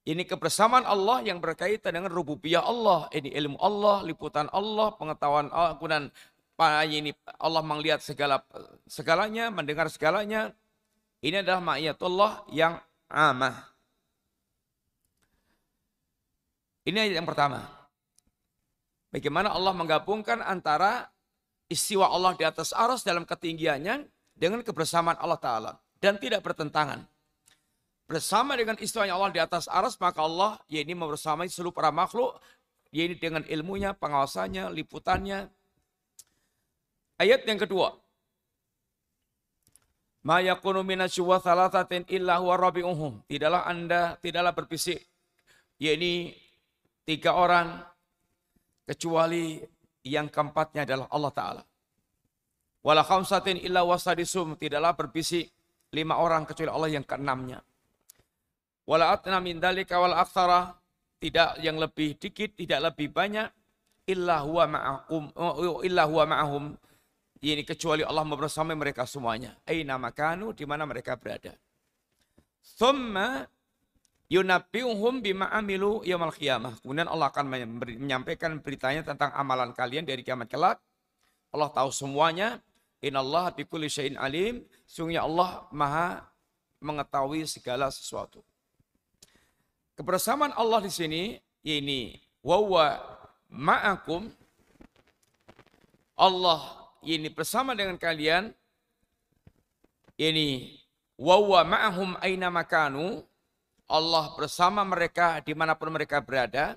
[0.07, 3.11] Ini kebersamaan Allah yang berkaitan dengan rububiyah Allah.
[3.11, 6.07] Ini ilmu Allah, liputan Allah, pengetahuan Allah, kemudian
[6.87, 7.11] ini
[7.43, 8.39] Allah melihat segala
[8.87, 10.55] segalanya, mendengar segalanya.
[11.19, 12.79] Ini adalah ma'iyatullah yang
[13.11, 13.67] amah.
[16.87, 17.76] Ini yang pertama.
[19.17, 21.09] Bagaimana Allah menggabungkan antara
[21.73, 24.05] istiwa Allah di atas aras dalam ketinggiannya
[24.37, 25.71] dengan kebersamaan Allah Ta'ala.
[25.97, 27.01] Dan tidak bertentangan.
[28.05, 32.37] Bersama dengan istiwanya Allah di atas aras, maka Allah ya ini membersamai seluruh para makhluk,
[32.93, 35.49] ya ini dengan ilmunya, pengawasannya, liputannya.
[37.17, 37.97] Ayat yang kedua.
[40.21, 40.85] Ma yakunu
[41.41, 42.69] thalathatin illa huwa.
[43.25, 45.01] Tidaklah anda, tidaklah berbisik.
[45.81, 46.37] Ya ini
[47.01, 47.96] tiga orang
[48.87, 49.59] kecuali
[50.07, 51.63] yang keempatnya adalah Allah Ta'ala.
[52.87, 55.51] Wala khamsatin illa wasadisum, tidaklah berbisik
[55.91, 57.59] lima orang kecuali Allah yang keenamnya.
[58.87, 60.71] Wala atna min dalika wal aktsara,
[61.19, 63.51] tidak yang lebih dikit, tidak lebih banyak,
[64.07, 66.63] illa huwa ma'akum, oh, illa huwa ma'ahum.
[67.43, 69.59] Ini kecuali Allah bersama mereka semuanya.
[69.67, 71.53] Aina makanu, di mana mereka berada.
[72.79, 73.43] Thumma
[74.27, 76.75] Yunabiuhum bima amilu yaumil qiyamah.
[76.83, 80.77] Kemudian Allah akan menyampaikan beritanya tentang amalan kalian dari kiamat kelak.
[81.55, 82.59] Allah tahu semuanya.
[82.99, 84.67] Innallaha bikulli syai'in alim.
[84.83, 86.27] Sungguhnya Allah Maha
[86.83, 88.43] mengetahui segala sesuatu.
[89.97, 91.23] Kebersamaan Allah di sini
[91.65, 93.01] ini wawa
[93.49, 94.29] ma'akum
[96.13, 96.61] Allah
[97.03, 98.53] ini bersama dengan kalian
[100.21, 100.79] ini
[101.19, 103.26] wawa ma'ahum aina makanu
[103.87, 106.75] Allah bersama mereka di mana pun mereka berada.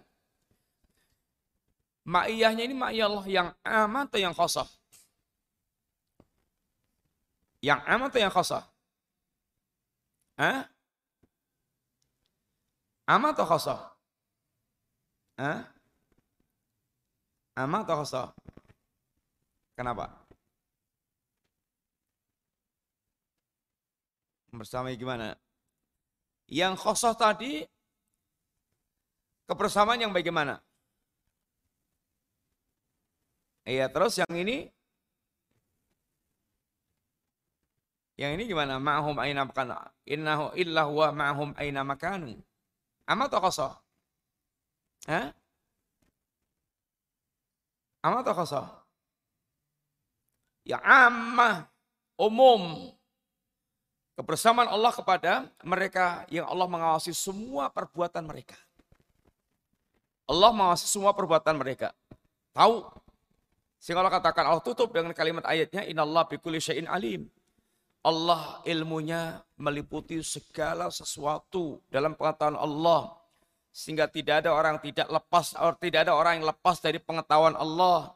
[2.07, 4.67] Ma'iyahnya ini ma'iyah Allah yang aman atau yang khosah?
[7.61, 8.65] Yang aman atau yang khosah?
[10.41, 10.65] Hah?
[13.11, 13.81] Aman atau khosah?
[15.37, 15.67] Hah?
[17.59, 18.31] Aman atau khosah?
[19.75, 20.09] Kenapa?
[24.55, 25.35] Bersama gimana?
[26.51, 27.63] Yang khosoh tadi
[29.47, 30.59] kebersamaan yang bagaimana?
[33.63, 34.67] Iya, terus yang ini
[38.21, 38.77] Yang ini gimana?
[38.77, 39.81] Ma'hum aina makanu.
[40.05, 42.37] Innahu illa huwa ma'hum aina makanu.
[43.09, 43.73] Amat atau kosoh?
[45.09, 45.33] Hah?
[48.05, 48.67] Amat atau kosoh?
[50.69, 51.65] Ya ammah,
[52.21, 52.93] umum.
[54.21, 58.53] Kebersamaan Allah kepada mereka yang Allah mengawasi semua perbuatan mereka.
[60.29, 61.97] Allah mengawasi semua perbuatan mereka.
[62.53, 62.85] Tahu.
[63.81, 67.33] Sehingga Allah katakan, Allah tutup dengan kalimat ayatnya, Inallah bikulli syai'in alim.
[68.05, 73.17] Allah ilmunya meliputi segala sesuatu dalam pengetahuan Allah.
[73.73, 78.13] Sehingga tidak ada orang tidak lepas, atau tidak ada orang yang lepas dari pengetahuan Allah.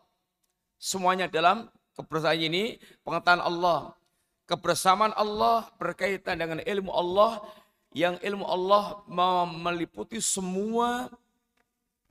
[0.76, 3.96] Semuanya dalam kebersamaan ini pengetahuan Allah.
[4.44, 7.40] Kebersamaan Allah berkaitan dengan ilmu Allah
[7.96, 9.00] yang ilmu Allah
[9.48, 11.08] meliputi semua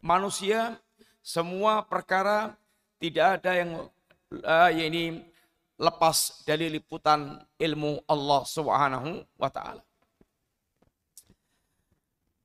[0.01, 0.81] manusia,
[1.21, 2.57] semua perkara,
[2.97, 3.71] tidak ada yang
[4.41, 5.21] uh, ini
[5.77, 9.84] lepas dari liputan ilmu Allah Subhanahu wa taala.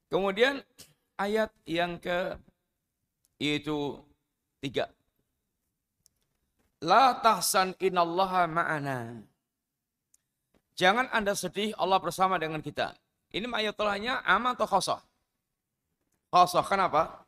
[0.08, 0.64] Kemudian
[1.20, 2.36] ayat yang ke
[3.38, 4.00] yaitu
[4.58, 4.90] tiga.
[6.80, 9.27] La tahsan inallaha ma'ana.
[10.78, 12.94] Jangan anda sedih Allah bersama dengan kita.
[13.34, 15.02] Ini ayatulahnya ama atau khosah?
[16.30, 17.26] Khosah, kenapa?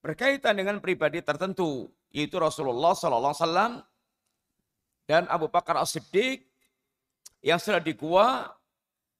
[0.00, 3.84] Berkaitan dengan pribadi tertentu yaitu Rasulullah Wasallam
[5.04, 6.40] dan Abu Bakar As-Siddiq
[7.44, 8.48] yang sudah di gua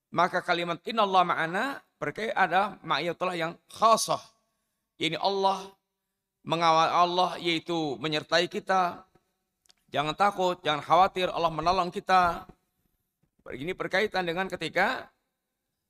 [0.09, 1.63] maka kalimat Allah ma'ana
[1.99, 4.21] berkait ada ma'iyatullah yang khasah
[4.97, 5.67] ini Allah
[6.47, 9.03] mengawal Allah yaitu menyertai kita
[9.95, 12.43] jangan takut jangan khawatir Allah menolong kita
[13.55, 15.07] ini berkaitan dengan ketika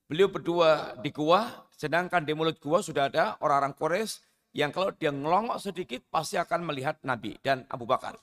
[0.06, 4.22] beliau berdua di gua sedangkan di mulut gua sudah ada orang-orang Quraisy
[4.56, 8.16] yang kalau dia ngelongok sedikit pasti akan melihat Nabi dan Abu Bakar.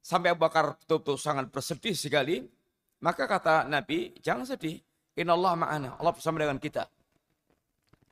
[0.00, 2.48] Sampai Abu Bakar betul-betul sangat bersedih sekali.
[3.04, 4.80] Maka kata Nabi, jangan sedih.
[5.20, 5.88] Inna Allah ma'ana.
[6.00, 6.88] Allah bersama dengan kita.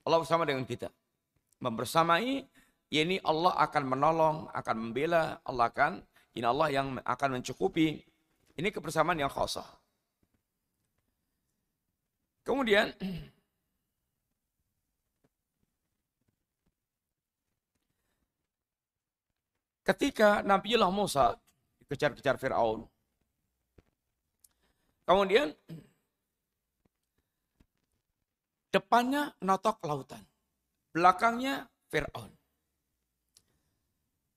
[0.04, 0.92] Allah bersama dengan kita.
[1.64, 2.44] Membersamai,
[2.92, 8.00] ini Allah akan menolong, akan membela, Allah akan, ini Allah yang akan mencukupi.
[8.52, 9.64] Ini kebersamaan yang khasah.
[12.44, 12.92] Kemudian
[19.82, 21.34] Ketika Nabiullah Musa
[21.82, 22.86] dikejar-kejar Fir'aun.
[25.02, 25.50] Kemudian
[28.70, 30.22] depannya notok lautan.
[30.94, 32.30] Belakangnya Fir'aun.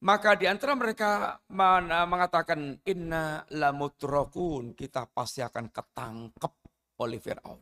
[0.06, 6.54] Maka di antara mereka mengatakan inna lamutrokun kita pasti akan ketangkep
[7.02, 7.62] oleh Fir'aun.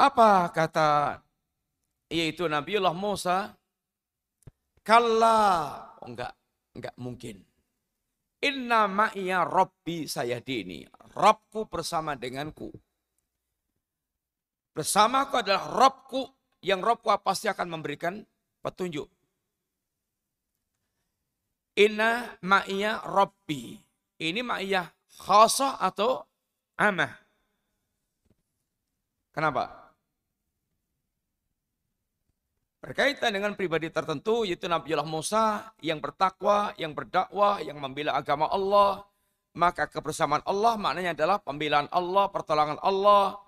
[0.00, 1.20] Apa kata
[2.08, 3.52] yaitu Nabiullah Musa
[4.86, 5.40] Kalla.
[5.98, 6.32] Oh, enggak,
[6.78, 7.42] enggak mungkin.
[8.38, 10.86] Inna ma'iya Robbi saya dini.
[11.18, 12.70] Robku bersama denganku.
[14.70, 16.22] Bersamaku adalah Robku
[16.62, 18.22] yang Robku pasti akan memberikan
[18.62, 19.10] petunjuk.
[21.76, 23.76] Inna ma'iya Robbi.
[24.16, 24.88] Ini ma'iya
[25.20, 26.24] khasah atau
[26.80, 27.12] amah.
[29.36, 29.92] Kenapa?
[32.80, 39.04] Berkaitan dengan pribadi tertentu yaitu Nabiullah Musa yang bertakwa, yang berdakwah, yang membela agama Allah.
[39.56, 43.40] Maka kebersamaan Allah maknanya adalah pembelaan Allah, pertolongan Allah,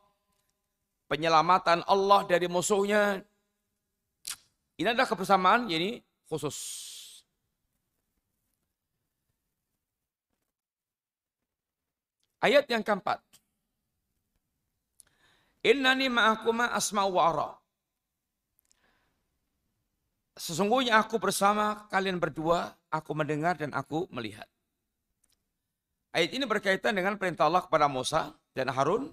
[1.08, 3.20] penyelamatan Allah dari musuhnya.
[4.80, 6.97] Ini adalah kebersamaan ini khusus.
[12.38, 13.18] Ayat yang keempat.
[15.66, 17.58] Innani ma'akuma asma'u wa
[20.38, 24.46] Sesungguhnya aku bersama kalian berdua, aku mendengar dan aku melihat.
[26.14, 29.10] Ayat ini berkaitan dengan perintah Allah kepada Musa dan Harun.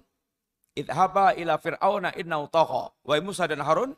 [0.78, 2.94] Idhaba ila fir'auna inna tagha.
[3.02, 3.90] Wahai Musa dan Harun,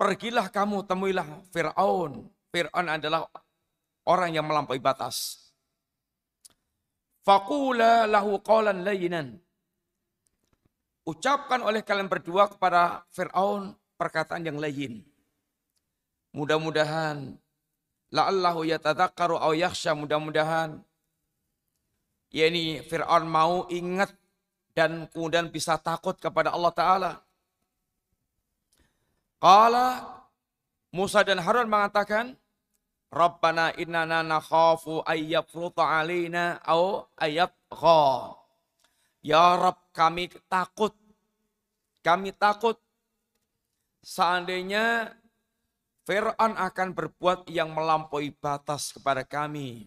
[0.00, 2.24] pergilah kamu temuilah Fir'aun.
[2.48, 3.28] Fir'aun adalah
[4.08, 5.49] orang yang melampaui batas.
[7.20, 9.36] Fakula lahu qawlan layinan.
[11.04, 15.04] Ucapkan oleh kalian berdua kepada Fir'aun perkataan yang layin
[16.30, 17.34] Mudah-mudahan
[18.14, 20.78] la'allahu yatadzakkaru aw yakhsha mudah-mudahan
[22.30, 24.14] yakni Firaun mau ingat
[24.70, 27.12] dan kemudian bisa takut kepada Allah taala.
[29.42, 30.06] Qala
[30.94, 32.38] Musa dan Harun mengatakan,
[33.10, 38.38] Rabbana innana nakhafu ayyafruta alaina au ayyatgha.
[39.20, 40.94] Ya Rabb kami takut,
[42.00, 42.78] kami takut
[44.00, 45.12] seandainya
[46.08, 49.86] Fir'aun akan berbuat yang melampaui batas kepada kami.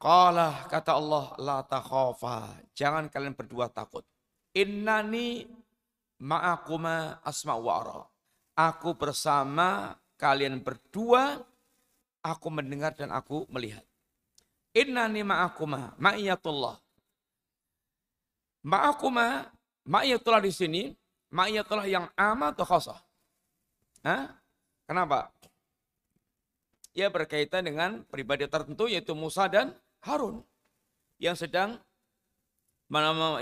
[0.00, 2.56] Qala kata Allah la takhafa.
[2.72, 4.00] Jangan kalian berdua takut.
[4.56, 5.44] Innani
[6.24, 8.00] ma'akuma asma wa ara.
[8.56, 11.40] Aku bersama kalian berdua,
[12.20, 13.80] aku mendengar dan aku melihat.
[14.76, 16.76] Innani ma'akuma, ma'iyatullah.
[18.68, 19.48] Ma'akuma,
[19.88, 20.82] ma'iyatullah di sini,
[21.32, 23.00] ma'iyatullah yang amat atau khasah.
[24.04, 24.36] Hah?
[24.84, 25.32] Kenapa?
[26.92, 29.72] Ya berkaitan dengan pribadi tertentu yaitu Musa dan
[30.04, 30.44] Harun
[31.22, 31.78] yang sedang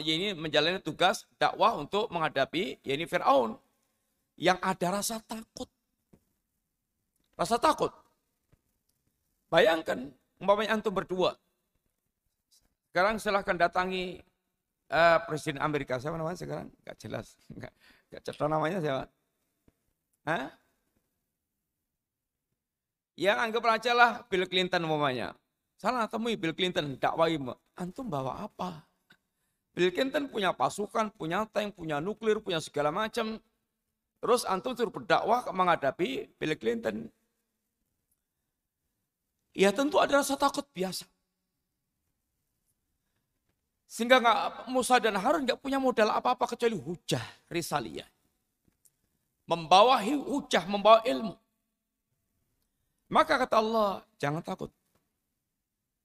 [0.05, 3.57] ini menjalani tugas dakwah untuk menghadapi ini Firaun
[4.37, 5.67] yang ada rasa takut.
[7.39, 7.95] Rasa takut.
[9.47, 10.11] Bayangkan
[10.43, 11.39] umpamanya antum berdua.
[12.91, 14.19] Sekarang silahkan datangi
[14.91, 16.03] uh, Presiden Amerika.
[16.03, 16.67] Siapa namanya sekarang?
[16.83, 17.39] Gak jelas.
[17.63, 17.73] Gak,
[18.11, 19.05] gak cerita namanya siapa?
[20.27, 20.51] Hah?
[23.19, 25.35] Yang anggap aja lah Bill Clinton umpamanya.
[25.79, 27.39] Salah temui Bill Clinton, dakwai.
[27.79, 28.83] Antum bawa apa?
[29.79, 33.39] Bill Clinton punya pasukan, punya tank, punya nuklir, punya segala macam.
[34.19, 37.07] Terus antum suruh berdakwah menghadapi Bill Clinton.
[39.59, 41.03] Ya tentu ada rasa takut biasa.
[43.91, 48.07] Sehingga nggak Musa dan Harun nggak punya modal apa-apa kecuali hujah risaliyah.
[49.51, 51.35] Membawa hujah, membawa ilmu.
[53.11, 54.71] Maka kata Allah, jangan takut.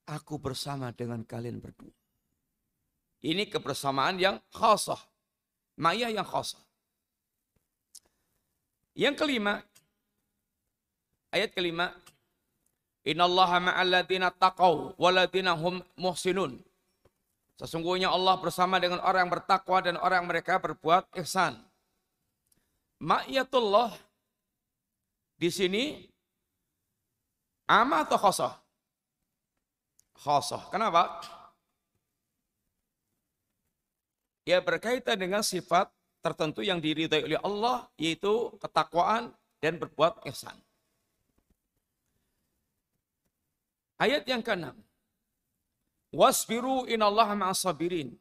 [0.09, 1.93] Aku bersama dengan kalian berdua.
[3.21, 4.99] Ini kebersamaan yang khasah.
[5.77, 6.59] Maya yang khasah.
[8.97, 9.61] Yang kelima,
[11.29, 11.91] ayat kelima,
[13.03, 16.59] Innallaha ma'alladina taqaw waladina hum muhsinun.
[17.59, 21.59] Sesungguhnya Allah bersama dengan orang yang bertakwa dan orang yang mereka berbuat ihsan.
[23.03, 23.91] Ma'iyatullah
[25.35, 25.83] di sini
[27.67, 28.53] ama atau khosah?
[30.15, 30.71] Khosah.
[30.71, 31.19] Kenapa?
[34.43, 35.91] ya berkaitan dengan sifat
[36.23, 40.55] tertentu yang diridhai oleh Allah yaitu ketakwaan dan berbuat ihsan.
[44.01, 44.73] Ayat yang ke-6.
[46.13, 48.13] Wasbiru inallaha ma'as sabirin.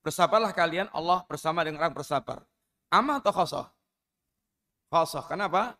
[0.00, 2.40] Bersabarlah kalian, Allah bersama dengan orang bersabar.
[2.88, 3.66] Ama atau khasah?
[4.88, 5.24] Khasah.
[5.28, 5.76] Kenapa?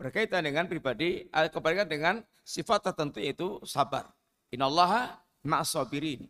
[0.00, 4.12] Berkaitan dengan pribadi, eh, kebalikan dengan sifat tertentu yaitu sabar.
[4.48, 6.24] Inallaha ma'as sabirin.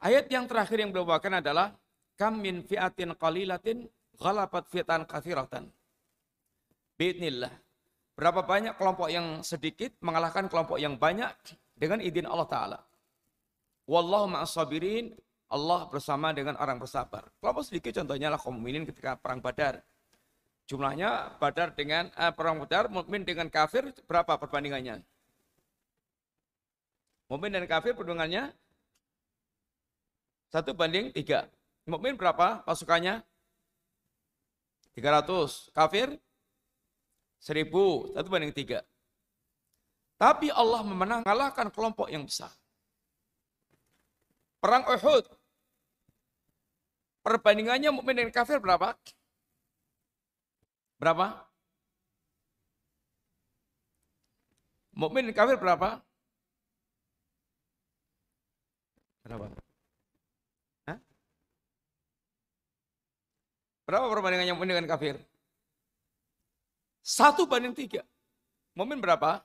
[0.00, 1.76] Ayat yang terakhir yang beliau bawakan adalah
[2.16, 3.84] kam min fi'atin qalilatin
[4.16, 5.68] ghalabat fi'atan kathiratan.
[6.96, 7.52] Bismillah.
[8.20, 11.32] Berapa banyak kelompok yang sedikit mengalahkan kelompok yang banyak
[11.72, 12.78] dengan izin Allah Ta'ala.
[13.88, 15.16] Wallahu ma'as sabirin.
[15.50, 17.26] Allah bersama dengan orang bersabar.
[17.40, 19.82] Kelompok sedikit contohnya lah kaum mukminin ketika perang Badar.
[20.68, 25.02] Jumlahnya Badar dengan eh, perang Badar mukmin dengan kafir berapa perbandingannya?
[27.26, 28.54] Mukmin dan kafir perbandingannya
[30.54, 31.50] satu banding tiga.
[31.88, 33.24] Mukmin berapa pasukannya?
[34.94, 35.74] 300.
[35.74, 36.14] Kafir?
[37.40, 38.14] 1000.
[38.14, 38.84] Satu banding tiga.
[40.20, 42.52] Tapi Allah memenang kalahkan kelompok yang besar.
[44.60, 45.24] Perang Uhud.
[47.24, 48.92] Perbandingannya mukmin dan kafir berapa?
[51.00, 51.48] Berapa?
[54.92, 56.04] Mukmin dan kafir berapa?
[59.24, 59.48] Berapa?
[63.88, 65.18] Berapa perbandingannya mukmin dengan kafir?
[67.00, 68.04] Satu banding tiga.
[68.76, 69.40] Mukmin berapa?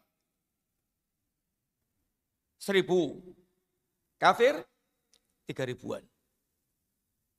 [2.60, 3.24] Seribu.
[4.20, 4.64] Kafir?
[5.46, 6.04] Tiga ribuan.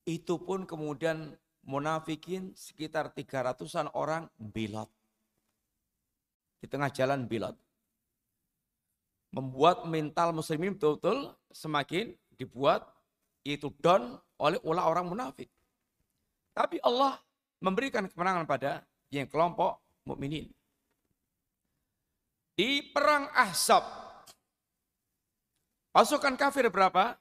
[0.07, 1.35] Itu pun kemudian
[1.67, 4.87] munafikin sekitar tiga ratusan orang bilot.
[6.63, 7.59] Di tengah jalan bilot.
[9.35, 12.87] Membuat mental muslimin betul-betul semakin dibuat
[13.43, 15.51] itu down oleh ulah orang munafik.
[16.57, 17.21] Tapi Allah
[17.61, 20.49] memberikan kemenangan pada yang kelompok mukminin.
[22.57, 23.85] Di perang Ahzab,
[25.93, 27.19] pasukan kafir berapa?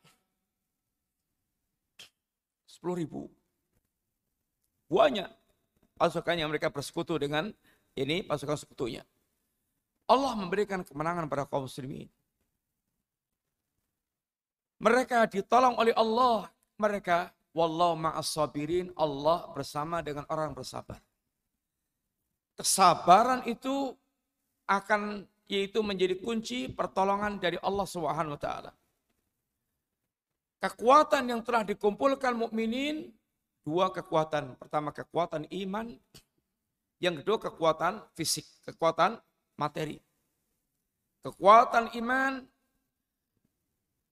[2.70, 3.28] 10 ribu.
[4.88, 5.28] Banyak
[6.00, 7.52] pasukan yang mereka bersekutu dengan
[7.98, 9.04] ini pasukan sekutunya.
[10.06, 12.08] Allah memberikan kemenangan pada kaum muslimin.
[14.80, 16.48] Mereka ditolong oleh Allah.
[16.76, 21.00] Mereka Wallahu ma'as sabirin, Allah bersama dengan orang bersabar.
[22.56, 23.91] Kesabaran itu
[24.66, 28.72] akan yaitu menjadi kunci pertolongan dari Allah Subhanahu wa taala.
[30.64, 33.14] Kekuatan yang telah dikumpulkan mukminin
[33.66, 34.62] Dua kekuatan.
[34.62, 35.97] Pertama kekuatan iman.
[37.01, 39.18] Yang kedua kekuatan fisik, kekuatan
[39.58, 39.97] materi.
[41.26, 42.45] Kekuatan iman,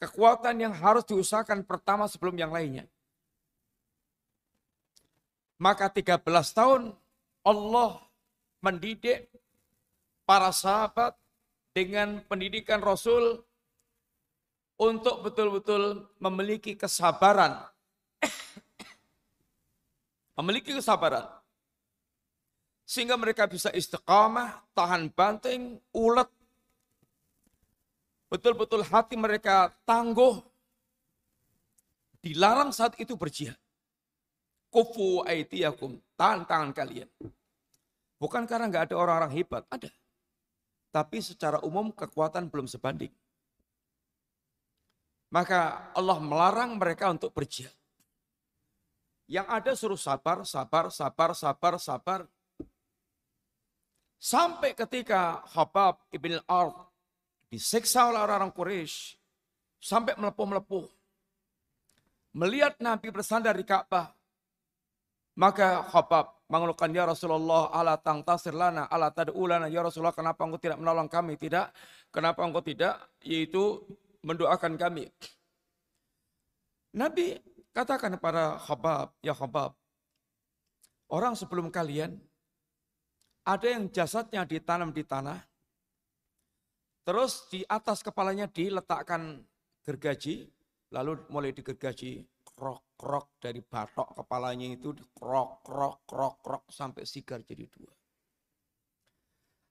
[0.02, 2.90] kekuatan yang harus diusahakan pertama sebelum yang lainnya.
[5.62, 6.18] Maka 13
[6.58, 6.98] tahun
[7.46, 8.02] Allah
[8.64, 9.28] mendidik
[10.24, 11.20] para sahabat
[11.76, 13.44] dengan pendidikan Rasul
[14.80, 17.60] untuk betul-betul memiliki kesabaran.
[20.40, 21.28] memiliki kesabaran.
[22.88, 26.32] Sehingga mereka bisa istiqamah, tahan banting, ulet.
[28.32, 30.40] Betul-betul hati mereka tangguh.
[32.24, 33.60] Dilarang saat itu berjihad.
[34.72, 37.12] Kufu aitiyakum, tahan tangan kalian.
[38.24, 39.92] Bukan karena nggak ada orang-orang hebat, ada.
[40.96, 43.12] Tapi secara umum kekuatan belum sebanding.
[45.28, 47.76] Maka Allah melarang mereka untuk berjihad.
[49.28, 52.20] Yang ada suruh sabar, sabar, sabar, sabar, sabar.
[54.16, 56.80] Sampai ketika Habab ibn al-Ard
[57.52, 59.20] disiksa oleh orang-orang Quraisy
[59.84, 60.88] sampai melepuh-melepuh.
[62.40, 64.16] Melihat Nabi bersandar di Ka'bah,
[65.36, 70.62] maka Habab mengeluhkan ya Rasulullah ala tang tasir lana ala tad'ulana ya Rasulullah kenapa engkau
[70.62, 71.34] tidak menolong kami?
[71.42, 71.74] Tidak.
[72.14, 73.02] Kenapa engkau tidak?
[73.26, 73.82] Yaitu
[74.22, 75.10] mendoakan kami.
[76.94, 77.42] Nabi
[77.74, 79.74] katakan kepada Khabab, ya Khabab,
[81.10, 82.22] orang sebelum kalian
[83.42, 85.42] ada yang jasadnya ditanam di tanah,
[87.02, 89.42] terus di atas kepalanya diletakkan
[89.82, 90.54] gergaji,
[90.94, 92.22] lalu mulai digergaji
[93.04, 97.92] krok-krok dari batok kepalanya itu krok-krok, krok-krok sampai sigar jadi dua.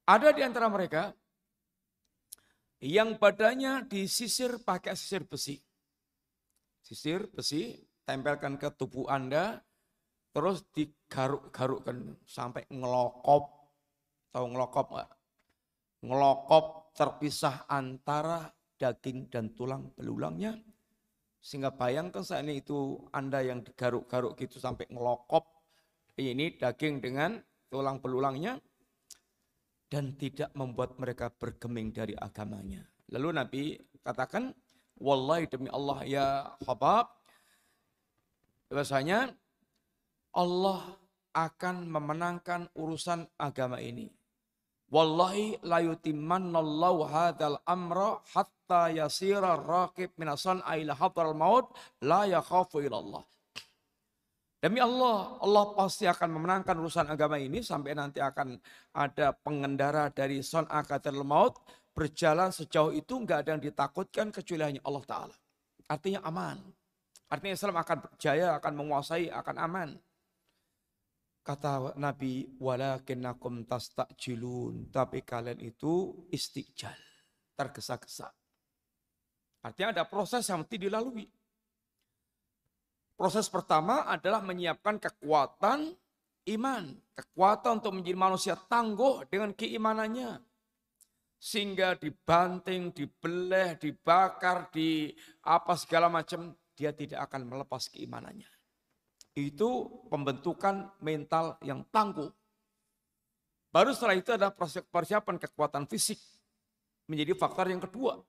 [0.04, 1.16] Ada di antara mereka
[2.84, 5.56] yang badannya disisir pakai sisir besi.
[6.84, 9.64] Sisir besi, tempelkan ke tubuh Anda,
[10.36, 13.48] terus digaruk-garukkan sampai ngelokop.
[14.28, 15.10] Tahu ngelokop nggak?
[16.04, 20.58] Ngelokop terpisah antara daging dan tulang belulangnya.
[21.43, 25.43] Sehingga bayangkan saat ini itu Anda yang digaruk-garuk gitu sampai ngelokop.
[26.14, 28.62] Ini daging dengan tulang belulangnya
[29.90, 32.86] dan tidak membuat mereka bergeming dari agamanya.
[33.11, 33.62] Lalu Nabi
[34.07, 34.55] katakan,
[35.03, 36.26] Wallahi demi Allah ya
[36.62, 37.11] Habab,
[38.70, 39.34] bahasanya
[40.30, 40.95] Allah
[41.34, 44.09] akan memenangkan urusan agama ini.
[44.93, 51.72] Wallahi la yutimannallahu hadzal amra hatta yasira raqib minasan ila hadral maut
[52.05, 53.24] la yakhafu ilallah.
[54.61, 58.61] Demi Allah, Allah pasti akan memenangkan urusan agama ini sampai nanti akan
[58.95, 61.57] ada pengendara dari son akatul maut
[61.97, 65.36] berjalan sejauh itu nggak ada yang ditakutkan kecuali hanya Allah Ta'ala.
[65.88, 66.61] Artinya aman.
[67.32, 69.88] Artinya Islam akan berjaya, akan menguasai, akan aman.
[71.43, 74.95] Kata Nabi, walakinnakum tastakjilun.
[74.95, 76.95] Tapi kalian itu istiqjal.
[77.59, 78.30] Tergesa-gesa.
[79.62, 81.26] Artinya ada proses yang mesti dilalui.
[83.18, 85.90] Proses pertama adalah menyiapkan kekuatan
[86.55, 86.84] iman.
[87.14, 90.38] Kekuatan untuk menjadi manusia tangguh dengan keimanannya.
[91.43, 95.11] Sehingga dibanting, dibeleh, dibakar, di
[95.43, 96.55] apa segala macam.
[96.72, 98.61] Dia tidak akan melepas keimanannya.
[99.32, 102.28] Itu pembentukan mental yang tangguh.
[103.72, 104.52] Baru setelah itu ada
[104.92, 106.20] persiapan kekuatan fisik.
[107.08, 108.20] Menjadi faktor yang kedua.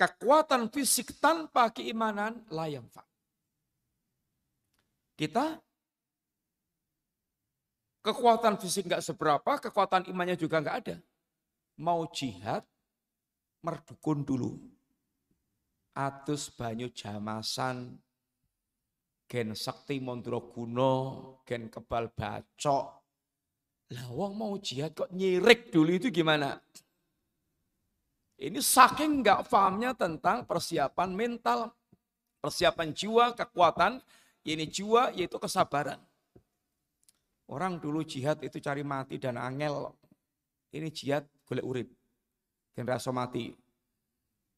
[0.00, 3.06] Kekuatan fisik tanpa keimanan layang pak.
[5.14, 5.62] Kita
[8.02, 10.96] kekuatan fisik nggak seberapa, kekuatan imannya juga nggak ada.
[11.78, 12.66] Mau jihad,
[13.62, 14.58] merdukun dulu.
[15.94, 17.94] Atus banyu jamasan,
[19.24, 20.94] gen sakti mondro kuno,
[21.48, 22.86] gen kebal bacok.
[23.92, 26.56] Lah wong mau jihad kok nyirik dulu itu gimana?
[28.34, 31.70] Ini saking nggak pahamnya tentang persiapan mental,
[32.42, 34.02] persiapan jiwa, kekuatan
[34.44, 35.96] ini jiwa yaitu kesabaran.
[37.48, 39.92] Orang dulu jihad itu cari mati dan angel.
[40.72, 41.88] Ini jihad golek urip.
[42.74, 43.52] Dan rasa mati.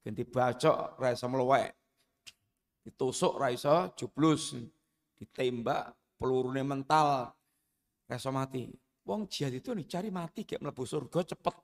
[0.03, 1.71] Ganti bacok rasa meluwek.
[2.87, 4.55] Ditusuk rasa jublus.
[5.19, 7.35] Ditembak pelurune mental.
[8.07, 8.71] Rasa mati.
[9.03, 11.55] Wong jihad itu nih cari mati kayak melebu surga cepet.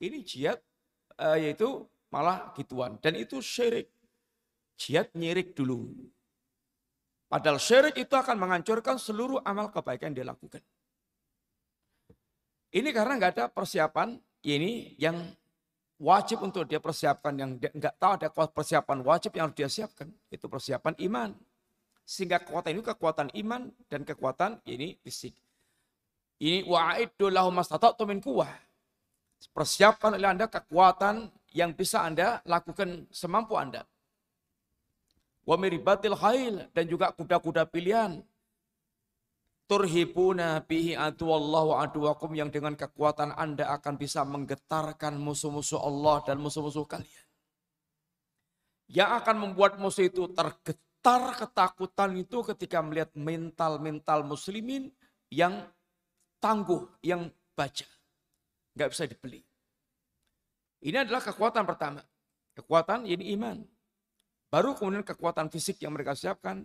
[0.00, 0.60] Ini jihad
[1.20, 2.96] uh, yaitu malah gituan.
[3.04, 3.92] Dan itu syirik.
[4.80, 5.92] Jihad nyirik dulu.
[7.28, 10.62] Padahal syirik itu akan menghancurkan seluruh amal kebaikan yang dia lakukan.
[12.74, 15.14] Ini karena nggak ada persiapan ini yang
[16.04, 20.44] wajib untuk dia persiapkan yang nggak tahu ada persiapan wajib yang harus dia siapkan itu
[20.44, 21.30] persiapan iman.
[22.04, 25.32] Sehingga kekuatan itu kekuatan iman dan kekuatan ini fisik.
[26.36, 27.56] Ini wa'iddu lahum
[28.04, 28.52] min kuwah.
[29.56, 33.88] Persiapkan oleh Anda kekuatan yang bisa Anda lakukan semampu Anda.
[35.48, 38.20] Wa miribatil khail dan juga kuda-kuda pilihan.
[39.64, 46.84] Turhibuna bihi aduallahu aduakum yang dengan kekuatan Anda akan bisa menggetarkan musuh-musuh Allah dan musuh-musuh
[46.84, 47.26] kalian.
[48.92, 54.92] Yang akan membuat musuh itu tergetar ketakutan itu ketika melihat mental-mental muslimin
[55.32, 55.64] yang
[56.44, 57.88] tangguh, yang baca.
[58.76, 59.40] Nggak bisa dibeli.
[60.84, 62.04] Ini adalah kekuatan pertama.
[62.52, 63.64] Kekuatan ini iman.
[64.52, 66.62] Baru kemudian kekuatan fisik yang mereka siapkan,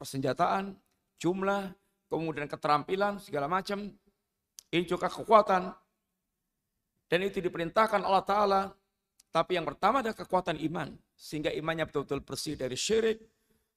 [0.00, 0.74] persenjataan,
[1.20, 1.70] jumlah,
[2.08, 3.92] kemudian keterampilan, segala macam.
[4.68, 5.72] Ini juga kekuatan.
[7.08, 8.62] Dan itu diperintahkan Allah Ta'ala.
[9.28, 10.92] Tapi yang pertama adalah kekuatan iman.
[11.16, 13.20] Sehingga imannya betul-betul bersih dari syirik.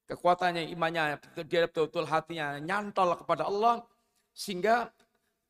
[0.07, 3.83] Kekuatannya imannya, dia betul-betul hatinya nyantol kepada Allah.
[4.35, 4.91] Sehingga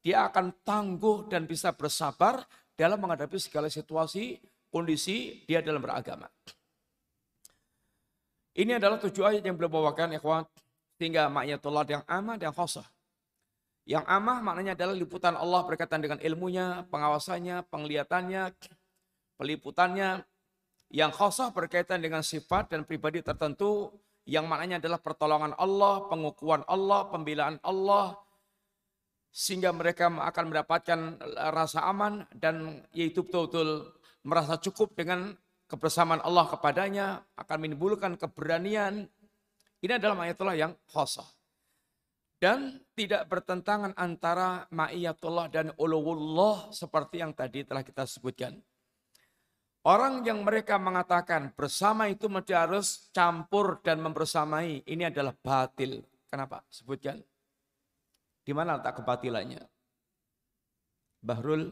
[0.02, 4.42] dia akan tangguh dan bisa bersabar dalam menghadapi segala situasi,
[4.74, 6.26] kondisi dia dalam beragama.
[8.52, 10.44] Ini adalah tujuh ayat yang beliau bawakan, ikhwan.
[11.02, 12.86] Sehingga ma'iyatullah yang amah dan khosah.
[13.90, 18.54] Yang amah maknanya adalah liputan Allah berkaitan dengan ilmunya, pengawasannya, penglihatannya,
[19.34, 20.22] peliputannya.
[20.94, 23.90] Yang khosah berkaitan dengan sifat dan pribadi tertentu
[24.30, 28.22] yang maknanya adalah pertolongan Allah, pengukuhan Allah, pembelaan Allah,
[29.34, 31.00] sehingga mereka akan mendapatkan
[31.50, 33.90] rasa aman dan yaitu betul-betul
[34.22, 35.34] merasa cukup dengan
[35.66, 39.10] kebersamaan Allah kepadanya, akan menimbulkan keberanian,
[39.82, 41.26] ini adalah ma'iyatullah yang khosah.
[42.42, 48.58] Dan tidak bertentangan antara ma'iyatullah dan uluwullah seperti yang tadi telah kita sebutkan.
[49.82, 54.86] Orang yang mereka mengatakan bersama itu mesti harus campur dan membersamai.
[54.86, 56.06] Ini adalah batil.
[56.30, 56.62] Kenapa?
[56.70, 57.18] Sebutkan.
[58.46, 59.62] Di mana letak kebatilannya?
[61.22, 61.70] Bahrul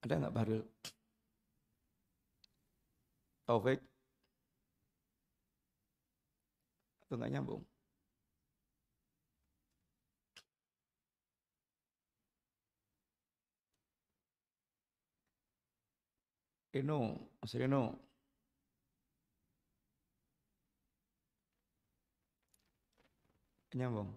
[0.00, 0.62] Ada nggak Bahrul?
[3.50, 3.80] Taufik?
[7.02, 7.62] Atau nggak nyambung?
[16.74, 16.98] Reno,
[17.42, 17.98] Mas Reno.
[23.74, 24.10] Nyambung.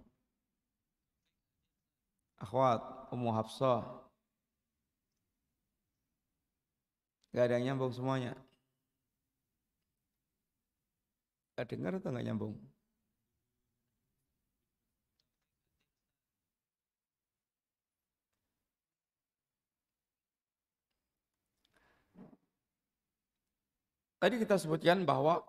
[2.38, 2.82] Akhwat,
[3.14, 3.82] Ummu Hafsah.
[7.34, 8.38] Gak ada yang nyambung semuanya.
[8.38, 8.50] Gak
[11.62, 12.58] dengar atau nggak nyambung?
[24.24, 25.44] Tadi kita sebutkan bahwa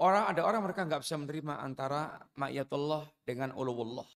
[0.00, 4.08] orang ada orang mereka nggak bisa menerima antara ma'iyatullah dengan uluwullah.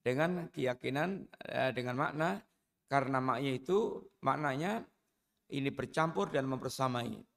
[0.00, 2.40] Dengan keyakinan, eh, dengan makna,
[2.88, 4.88] karena maknya itu maknanya
[5.52, 7.35] ini bercampur dan mempersamai.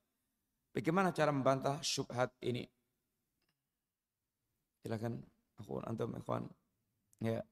[0.70, 2.70] Bagaimana cara membantah syubhat ini?
[4.86, 5.20] Silakan
[5.60, 6.48] aku antum ikhwan.
[7.20, 7.44] Ya.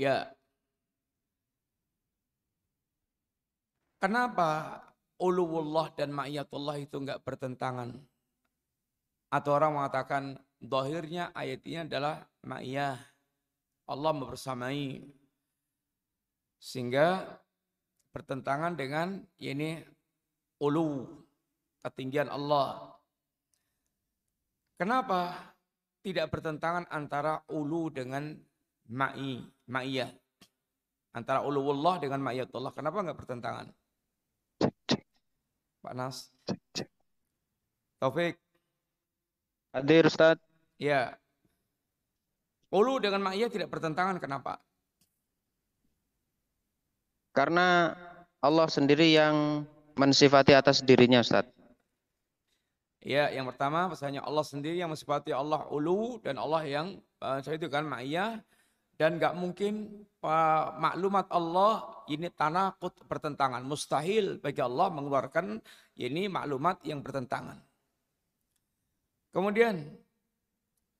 [0.00, 0.32] Ya.
[4.00, 4.80] Kenapa
[5.20, 8.00] uluwullah dan ma'iyatullah itu enggak bertentangan?
[9.28, 12.96] Atau orang mengatakan dohirnya ayatnya adalah ma'iyah.
[13.92, 15.04] Allah membersamai.
[16.56, 17.36] Sehingga
[18.16, 19.84] bertentangan dengan ini
[20.64, 21.04] ulu.
[21.84, 22.88] Ketinggian Allah.
[24.80, 25.36] Kenapa
[26.00, 28.32] tidak bertentangan antara ulu dengan
[28.90, 29.38] ma'i,
[29.70, 30.10] ma'iyah.
[31.14, 32.74] Antara uluwullah dengan ma'iyatullah.
[32.74, 33.66] Kenapa enggak bertentangan?
[35.80, 36.28] Pak Nas.
[38.02, 38.36] Taufik.
[39.70, 40.36] Hadir Ustaz.
[40.76, 41.14] Ya.
[42.74, 44.18] Ulu dengan ma'iyah tidak bertentangan.
[44.18, 44.58] Kenapa?
[47.30, 47.94] Karena
[48.42, 51.46] Allah sendiri yang mensifati atas dirinya Ustaz.
[53.00, 57.68] Ya, yang pertama pesannya Allah sendiri yang mensifati Allah ulu dan Allah yang uh, itu
[57.72, 58.44] kan ma'iyah
[59.00, 63.64] dan nggak mungkin uh, maklumat Allah ini tanakut bertentangan.
[63.64, 65.56] Mustahil bagi Allah mengeluarkan
[65.96, 67.56] ini maklumat yang bertentangan.
[69.32, 69.88] Kemudian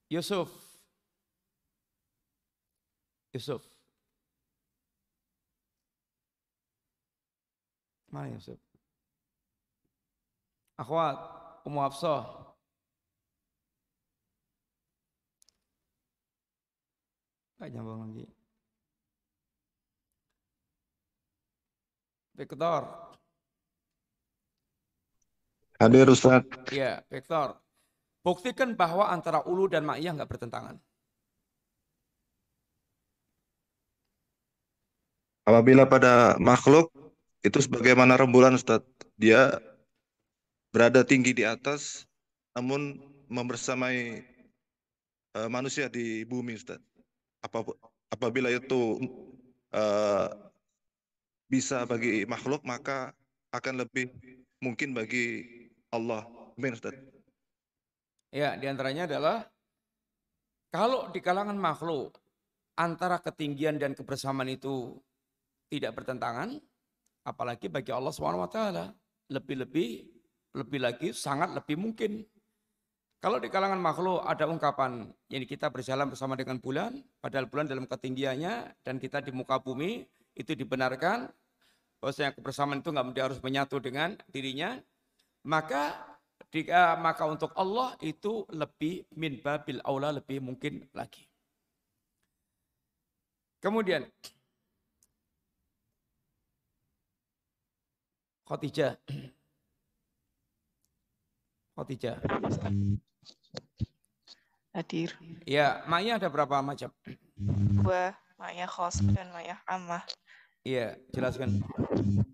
[0.08, 0.48] Yusuf.
[3.36, 3.60] Yusuf.
[8.08, 8.56] Mana Yusuf?
[10.80, 11.20] Akhwat,
[11.68, 12.49] Ummu Hafsah.
[17.60, 18.24] Gak nyambung lagi.
[22.40, 22.82] Vektor.
[25.76, 26.40] Hadir Ustaz.
[26.72, 27.60] Ya, vektor.
[28.24, 30.80] Buktikan bahwa antara ulu dan ma'iyah nggak bertentangan.
[35.44, 36.88] Apabila pada makhluk
[37.44, 38.80] itu sebagaimana rembulan Ustaz,
[39.20, 39.60] dia
[40.72, 42.08] berada tinggi di atas
[42.56, 44.24] namun membersamai
[45.36, 46.89] uh, manusia di bumi Ustaz.
[47.40, 47.64] Apa,
[48.12, 49.00] apabila itu
[49.72, 50.28] uh,
[51.50, 53.16] bisa bagi makhluk maka
[53.50, 54.12] akan lebih
[54.62, 55.42] mungkin bagi
[55.90, 56.28] Allah.
[56.54, 56.94] Amin Ustaz.
[58.30, 59.48] Ya, di antaranya adalah
[60.70, 62.14] kalau di kalangan makhluk
[62.78, 64.94] antara ketinggian dan kebersamaan itu
[65.66, 66.62] tidak bertentangan,
[67.26, 68.58] apalagi bagi Allah SWT
[69.30, 69.90] lebih-lebih
[70.54, 72.22] lebih lagi sangat lebih mungkin.
[73.20, 77.84] Kalau di kalangan makhluk ada ungkapan yang kita berjalan bersama dengan bulan, padahal bulan dalam
[77.84, 81.28] ketinggiannya dan kita di muka bumi itu dibenarkan
[82.00, 84.80] bahwasanya kebersamaan itu nggak harus menyatu dengan dirinya,
[85.44, 86.00] maka
[86.48, 91.28] jika maka untuk Allah itu lebih min babil aula lebih mungkin lagi.
[93.60, 94.08] Kemudian
[98.48, 98.96] Khotijah.
[101.76, 102.16] Khotijah.
[104.70, 105.10] Hadir.
[105.46, 106.94] Ya, Maya ada berapa macam?
[107.82, 110.06] Dua, Maya khos dan Maya ammah.
[110.62, 111.64] Iya, jelaskan.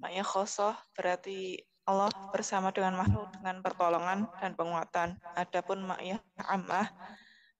[0.03, 5.14] Maya khosoh berarti Allah bersama dengan makhluk dengan pertolongan dan penguatan.
[5.39, 6.18] Adapun makyah
[6.51, 6.91] ammah,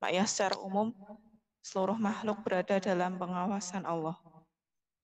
[0.03, 0.91] makyah secara umum,
[1.62, 4.18] seluruh makhluk berada dalam pengawasan Allah.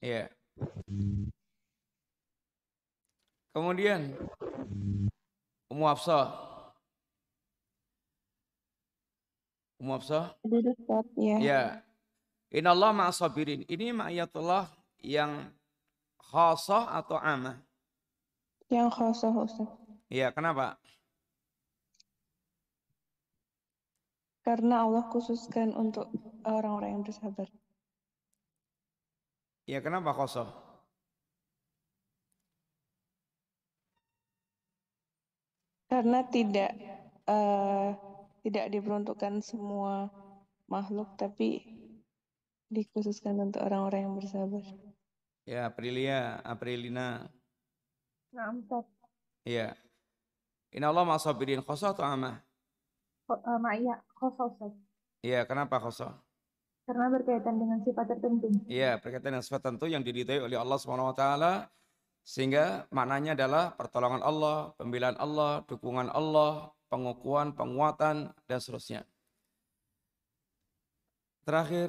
[0.02, 0.26] Iya.
[3.54, 4.18] Kemudian
[5.70, 6.51] Ummu Hafsah.
[9.82, 10.38] Ummu Hafsah?
[11.18, 11.36] Ya.
[11.42, 11.62] Ya.
[12.54, 13.66] Inna Allah ma'asabirin.
[13.66, 14.70] Ini ma'ayatullah
[15.02, 15.50] yang
[16.22, 17.58] khasah atau amah?
[18.70, 19.66] Yang khasah Ustaz.
[20.06, 20.78] Iya, kenapa?
[24.46, 26.06] Karena Allah khususkan untuk
[26.46, 27.50] orang-orang yang bersabar.
[29.66, 30.46] Iya, kenapa khasah?
[35.90, 36.70] Karena tidak
[37.26, 38.11] uh,
[38.42, 40.10] tidak diperuntukkan semua
[40.66, 41.62] makhluk, tapi
[42.72, 44.64] dikhususkan untuk orang-orang yang bersabar.
[45.46, 47.26] Ya, Aprilia, Aprilina.
[48.32, 48.86] Ustaz.
[49.44, 49.76] Iya.
[50.72, 52.40] Inna Allah ma'asabirin khosa atau amah?
[53.28, 54.72] Ma'iyah, khosa Ustaz.
[55.20, 56.16] Iya, kenapa khosa?
[56.82, 58.50] Karena berkaitan dengan sifat tertentu.
[58.66, 61.70] Iya, berkaitan dengan sifat tertentu yang diridhai oleh Allah Subhanahu wa taala
[62.22, 69.08] sehingga maknanya adalah pertolongan Allah, pembelaan Allah, dukungan Allah, pengukuhan, penguatan dan seterusnya.
[71.48, 71.88] Terakhir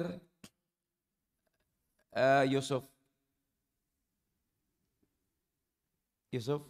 [2.16, 2.88] uh, Yusuf
[6.32, 6.64] Yusuf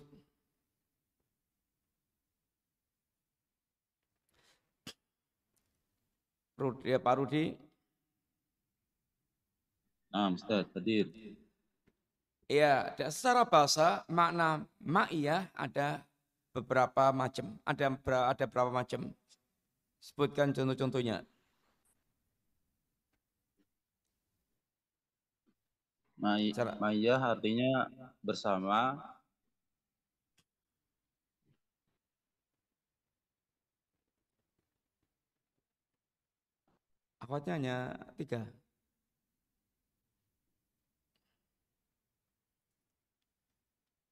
[6.55, 7.45] Rudi, ya, Pak Rudi.
[10.15, 11.11] Nah, Ustaz, hadir.
[12.47, 16.07] Ya, secara bahasa makna ma'iyah ada
[16.55, 17.59] beberapa macam.
[17.67, 17.87] Ada
[18.33, 19.01] ada berapa macam?
[20.01, 21.17] Sebutkan contoh-contohnya.
[26.81, 27.71] Ma'iyah artinya
[28.25, 28.97] bersama
[37.25, 37.77] Akhwatnya hanya
[38.21, 38.41] tiga.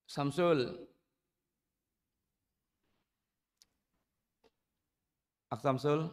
[0.06, 0.91] Samsul.
[5.53, 6.09] Ak Samsul.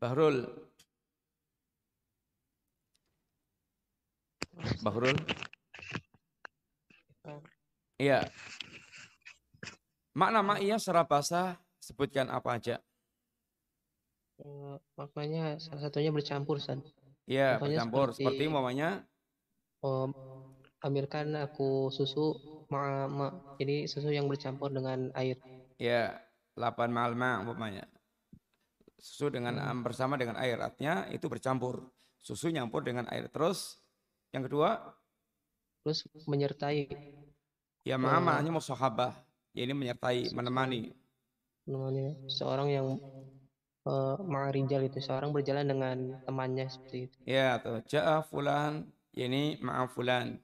[0.00, 0.48] Bahrul.
[4.80, 5.12] Bahrul.
[8.00, 8.24] Iya.
[10.16, 12.80] Makna ma'iyah secara bahasa sebutkan apa aja?
[14.40, 16.80] Uh, maknanya salah satunya bercampur, San.
[17.28, 18.16] Iya, bercampur.
[18.16, 19.04] Seperti, seperti umpamanya
[19.84, 20.10] um,
[20.82, 22.36] ambilkan aku susu
[22.68, 23.26] ma, ma,
[23.56, 25.38] jadi susu yang bercampur dengan air.
[25.78, 26.18] Iya,
[26.58, 27.86] lapan malma umpamanya.
[29.02, 29.82] Susu dengan hmm.
[29.82, 31.82] bersama dengan air, artinya itu bercampur.
[32.22, 33.26] Susu nyampur dengan air.
[33.30, 33.82] Terus
[34.30, 34.78] yang kedua?
[35.82, 36.86] Terus menyertai
[37.82, 39.12] Ya Eh, ma'a maknanya musahabah.
[39.58, 40.94] Ya ini menyertai, se- menemani.
[41.66, 42.86] namanya seorang yang
[43.82, 47.18] eh ma'arijal itu seorang berjalan dengan temannya seperti itu.
[47.26, 47.82] Ya, tuh.
[47.90, 50.36] Ja'a fulan, ya ini ma'a fulan.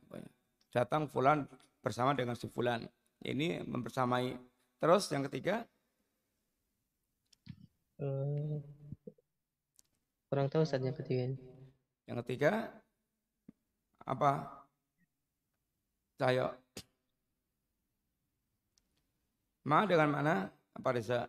[0.72, 1.48] Datang fulan
[1.80, 2.84] bersama dengan si fulan.
[3.24, 4.36] Ini membersamai.
[4.78, 5.66] Terus yang ketiga,
[7.98, 8.62] Eh,
[10.30, 11.34] kurang tahu Ustaz yang ketiga
[12.06, 12.70] yang ketiga
[14.06, 14.48] apa?
[16.14, 16.54] Cahyo.
[19.68, 20.34] Ma dengan mana?
[20.72, 21.26] Apa Reza?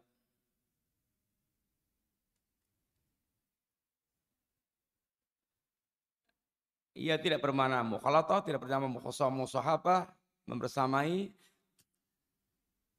[6.99, 10.11] Ia tidak bermakna mukhalatah, tidak bermakna mukhasam musahabah,
[10.51, 11.31] membersamai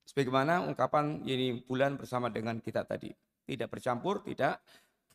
[0.08, 3.12] sebagaimana ungkapan ini bulan bersama dengan kita tadi.
[3.44, 4.64] Tidak bercampur, tidak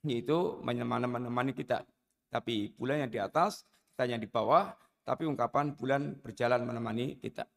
[0.05, 1.81] yaitu menemani, kita.
[2.29, 4.69] Tapi bulan yang di atas, kita yang di bawah,
[5.01, 7.49] tapi ungkapan bulan berjalan menemani kita.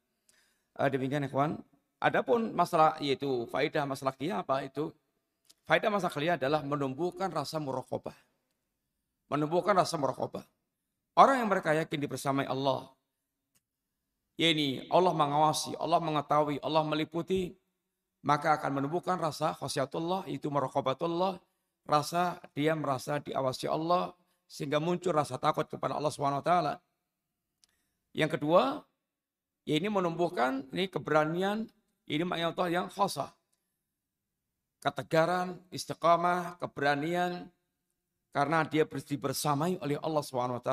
[0.80, 1.60] Eh, demikian ikhwan.
[1.98, 4.94] Adapun masalah yaitu faidah masalah kia apa itu?
[5.66, 8.14] Faidah masalah kia adalah menumbuhkan rasa muraqabah.
[9.28, 10.46] Menumbuhkan rasa muraqabah.
[11.18, 12.94] Orang yang mereka yakin dibersamai Allah,
[14.38, 17.58] yakni Allah mengawasi, Allah mengetahui, Allah meliputi,
[18.22, 21.42] maka akan menumbuhkan rasa khasiatullah, itu muraqabatullah,
[21.90, 24.14] rasa dia merasa diawasi Allah,
[24.46, 26.52] sehingga muncul rasa takut kepada Allah SWT.
[28.14, 28.86] Yang kedua,
[29.66, 31.66] ya ini menumbuhkan ini keberanian,
[32.06, 33.34] ini makna Allah yang khasa.
[34.78, 37.50] Ketegaran, istiqamah, keberanian,
[38.30, 40.70] karena dia bersamai oleh Allah SWT.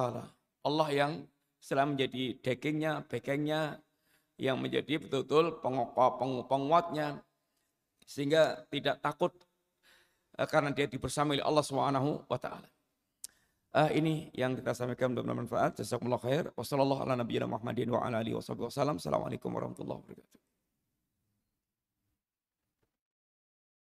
[0.65, 1.29] Allah yang
[1.61, 3.77] setelah menjadi dagingnya, backingnya,
[4.41, 5.61] yang menjadi betul-betul
[6.49, 7.21] penguatnya,
[8.05, 9.33] sehingga tidak takut
[10.37, 12.67] eh, karena dia dibersamai oleh Allah Subhanahu wa taala.
[13.75, 15.83] Uh, ini yang kita sampaikan mudah-mudahan bermanfaat.
[15.83, 16.47] Jazakumullah khair.
[16.55, 20.44] Wassalamualaikum warahmatullahi wabarakatuh.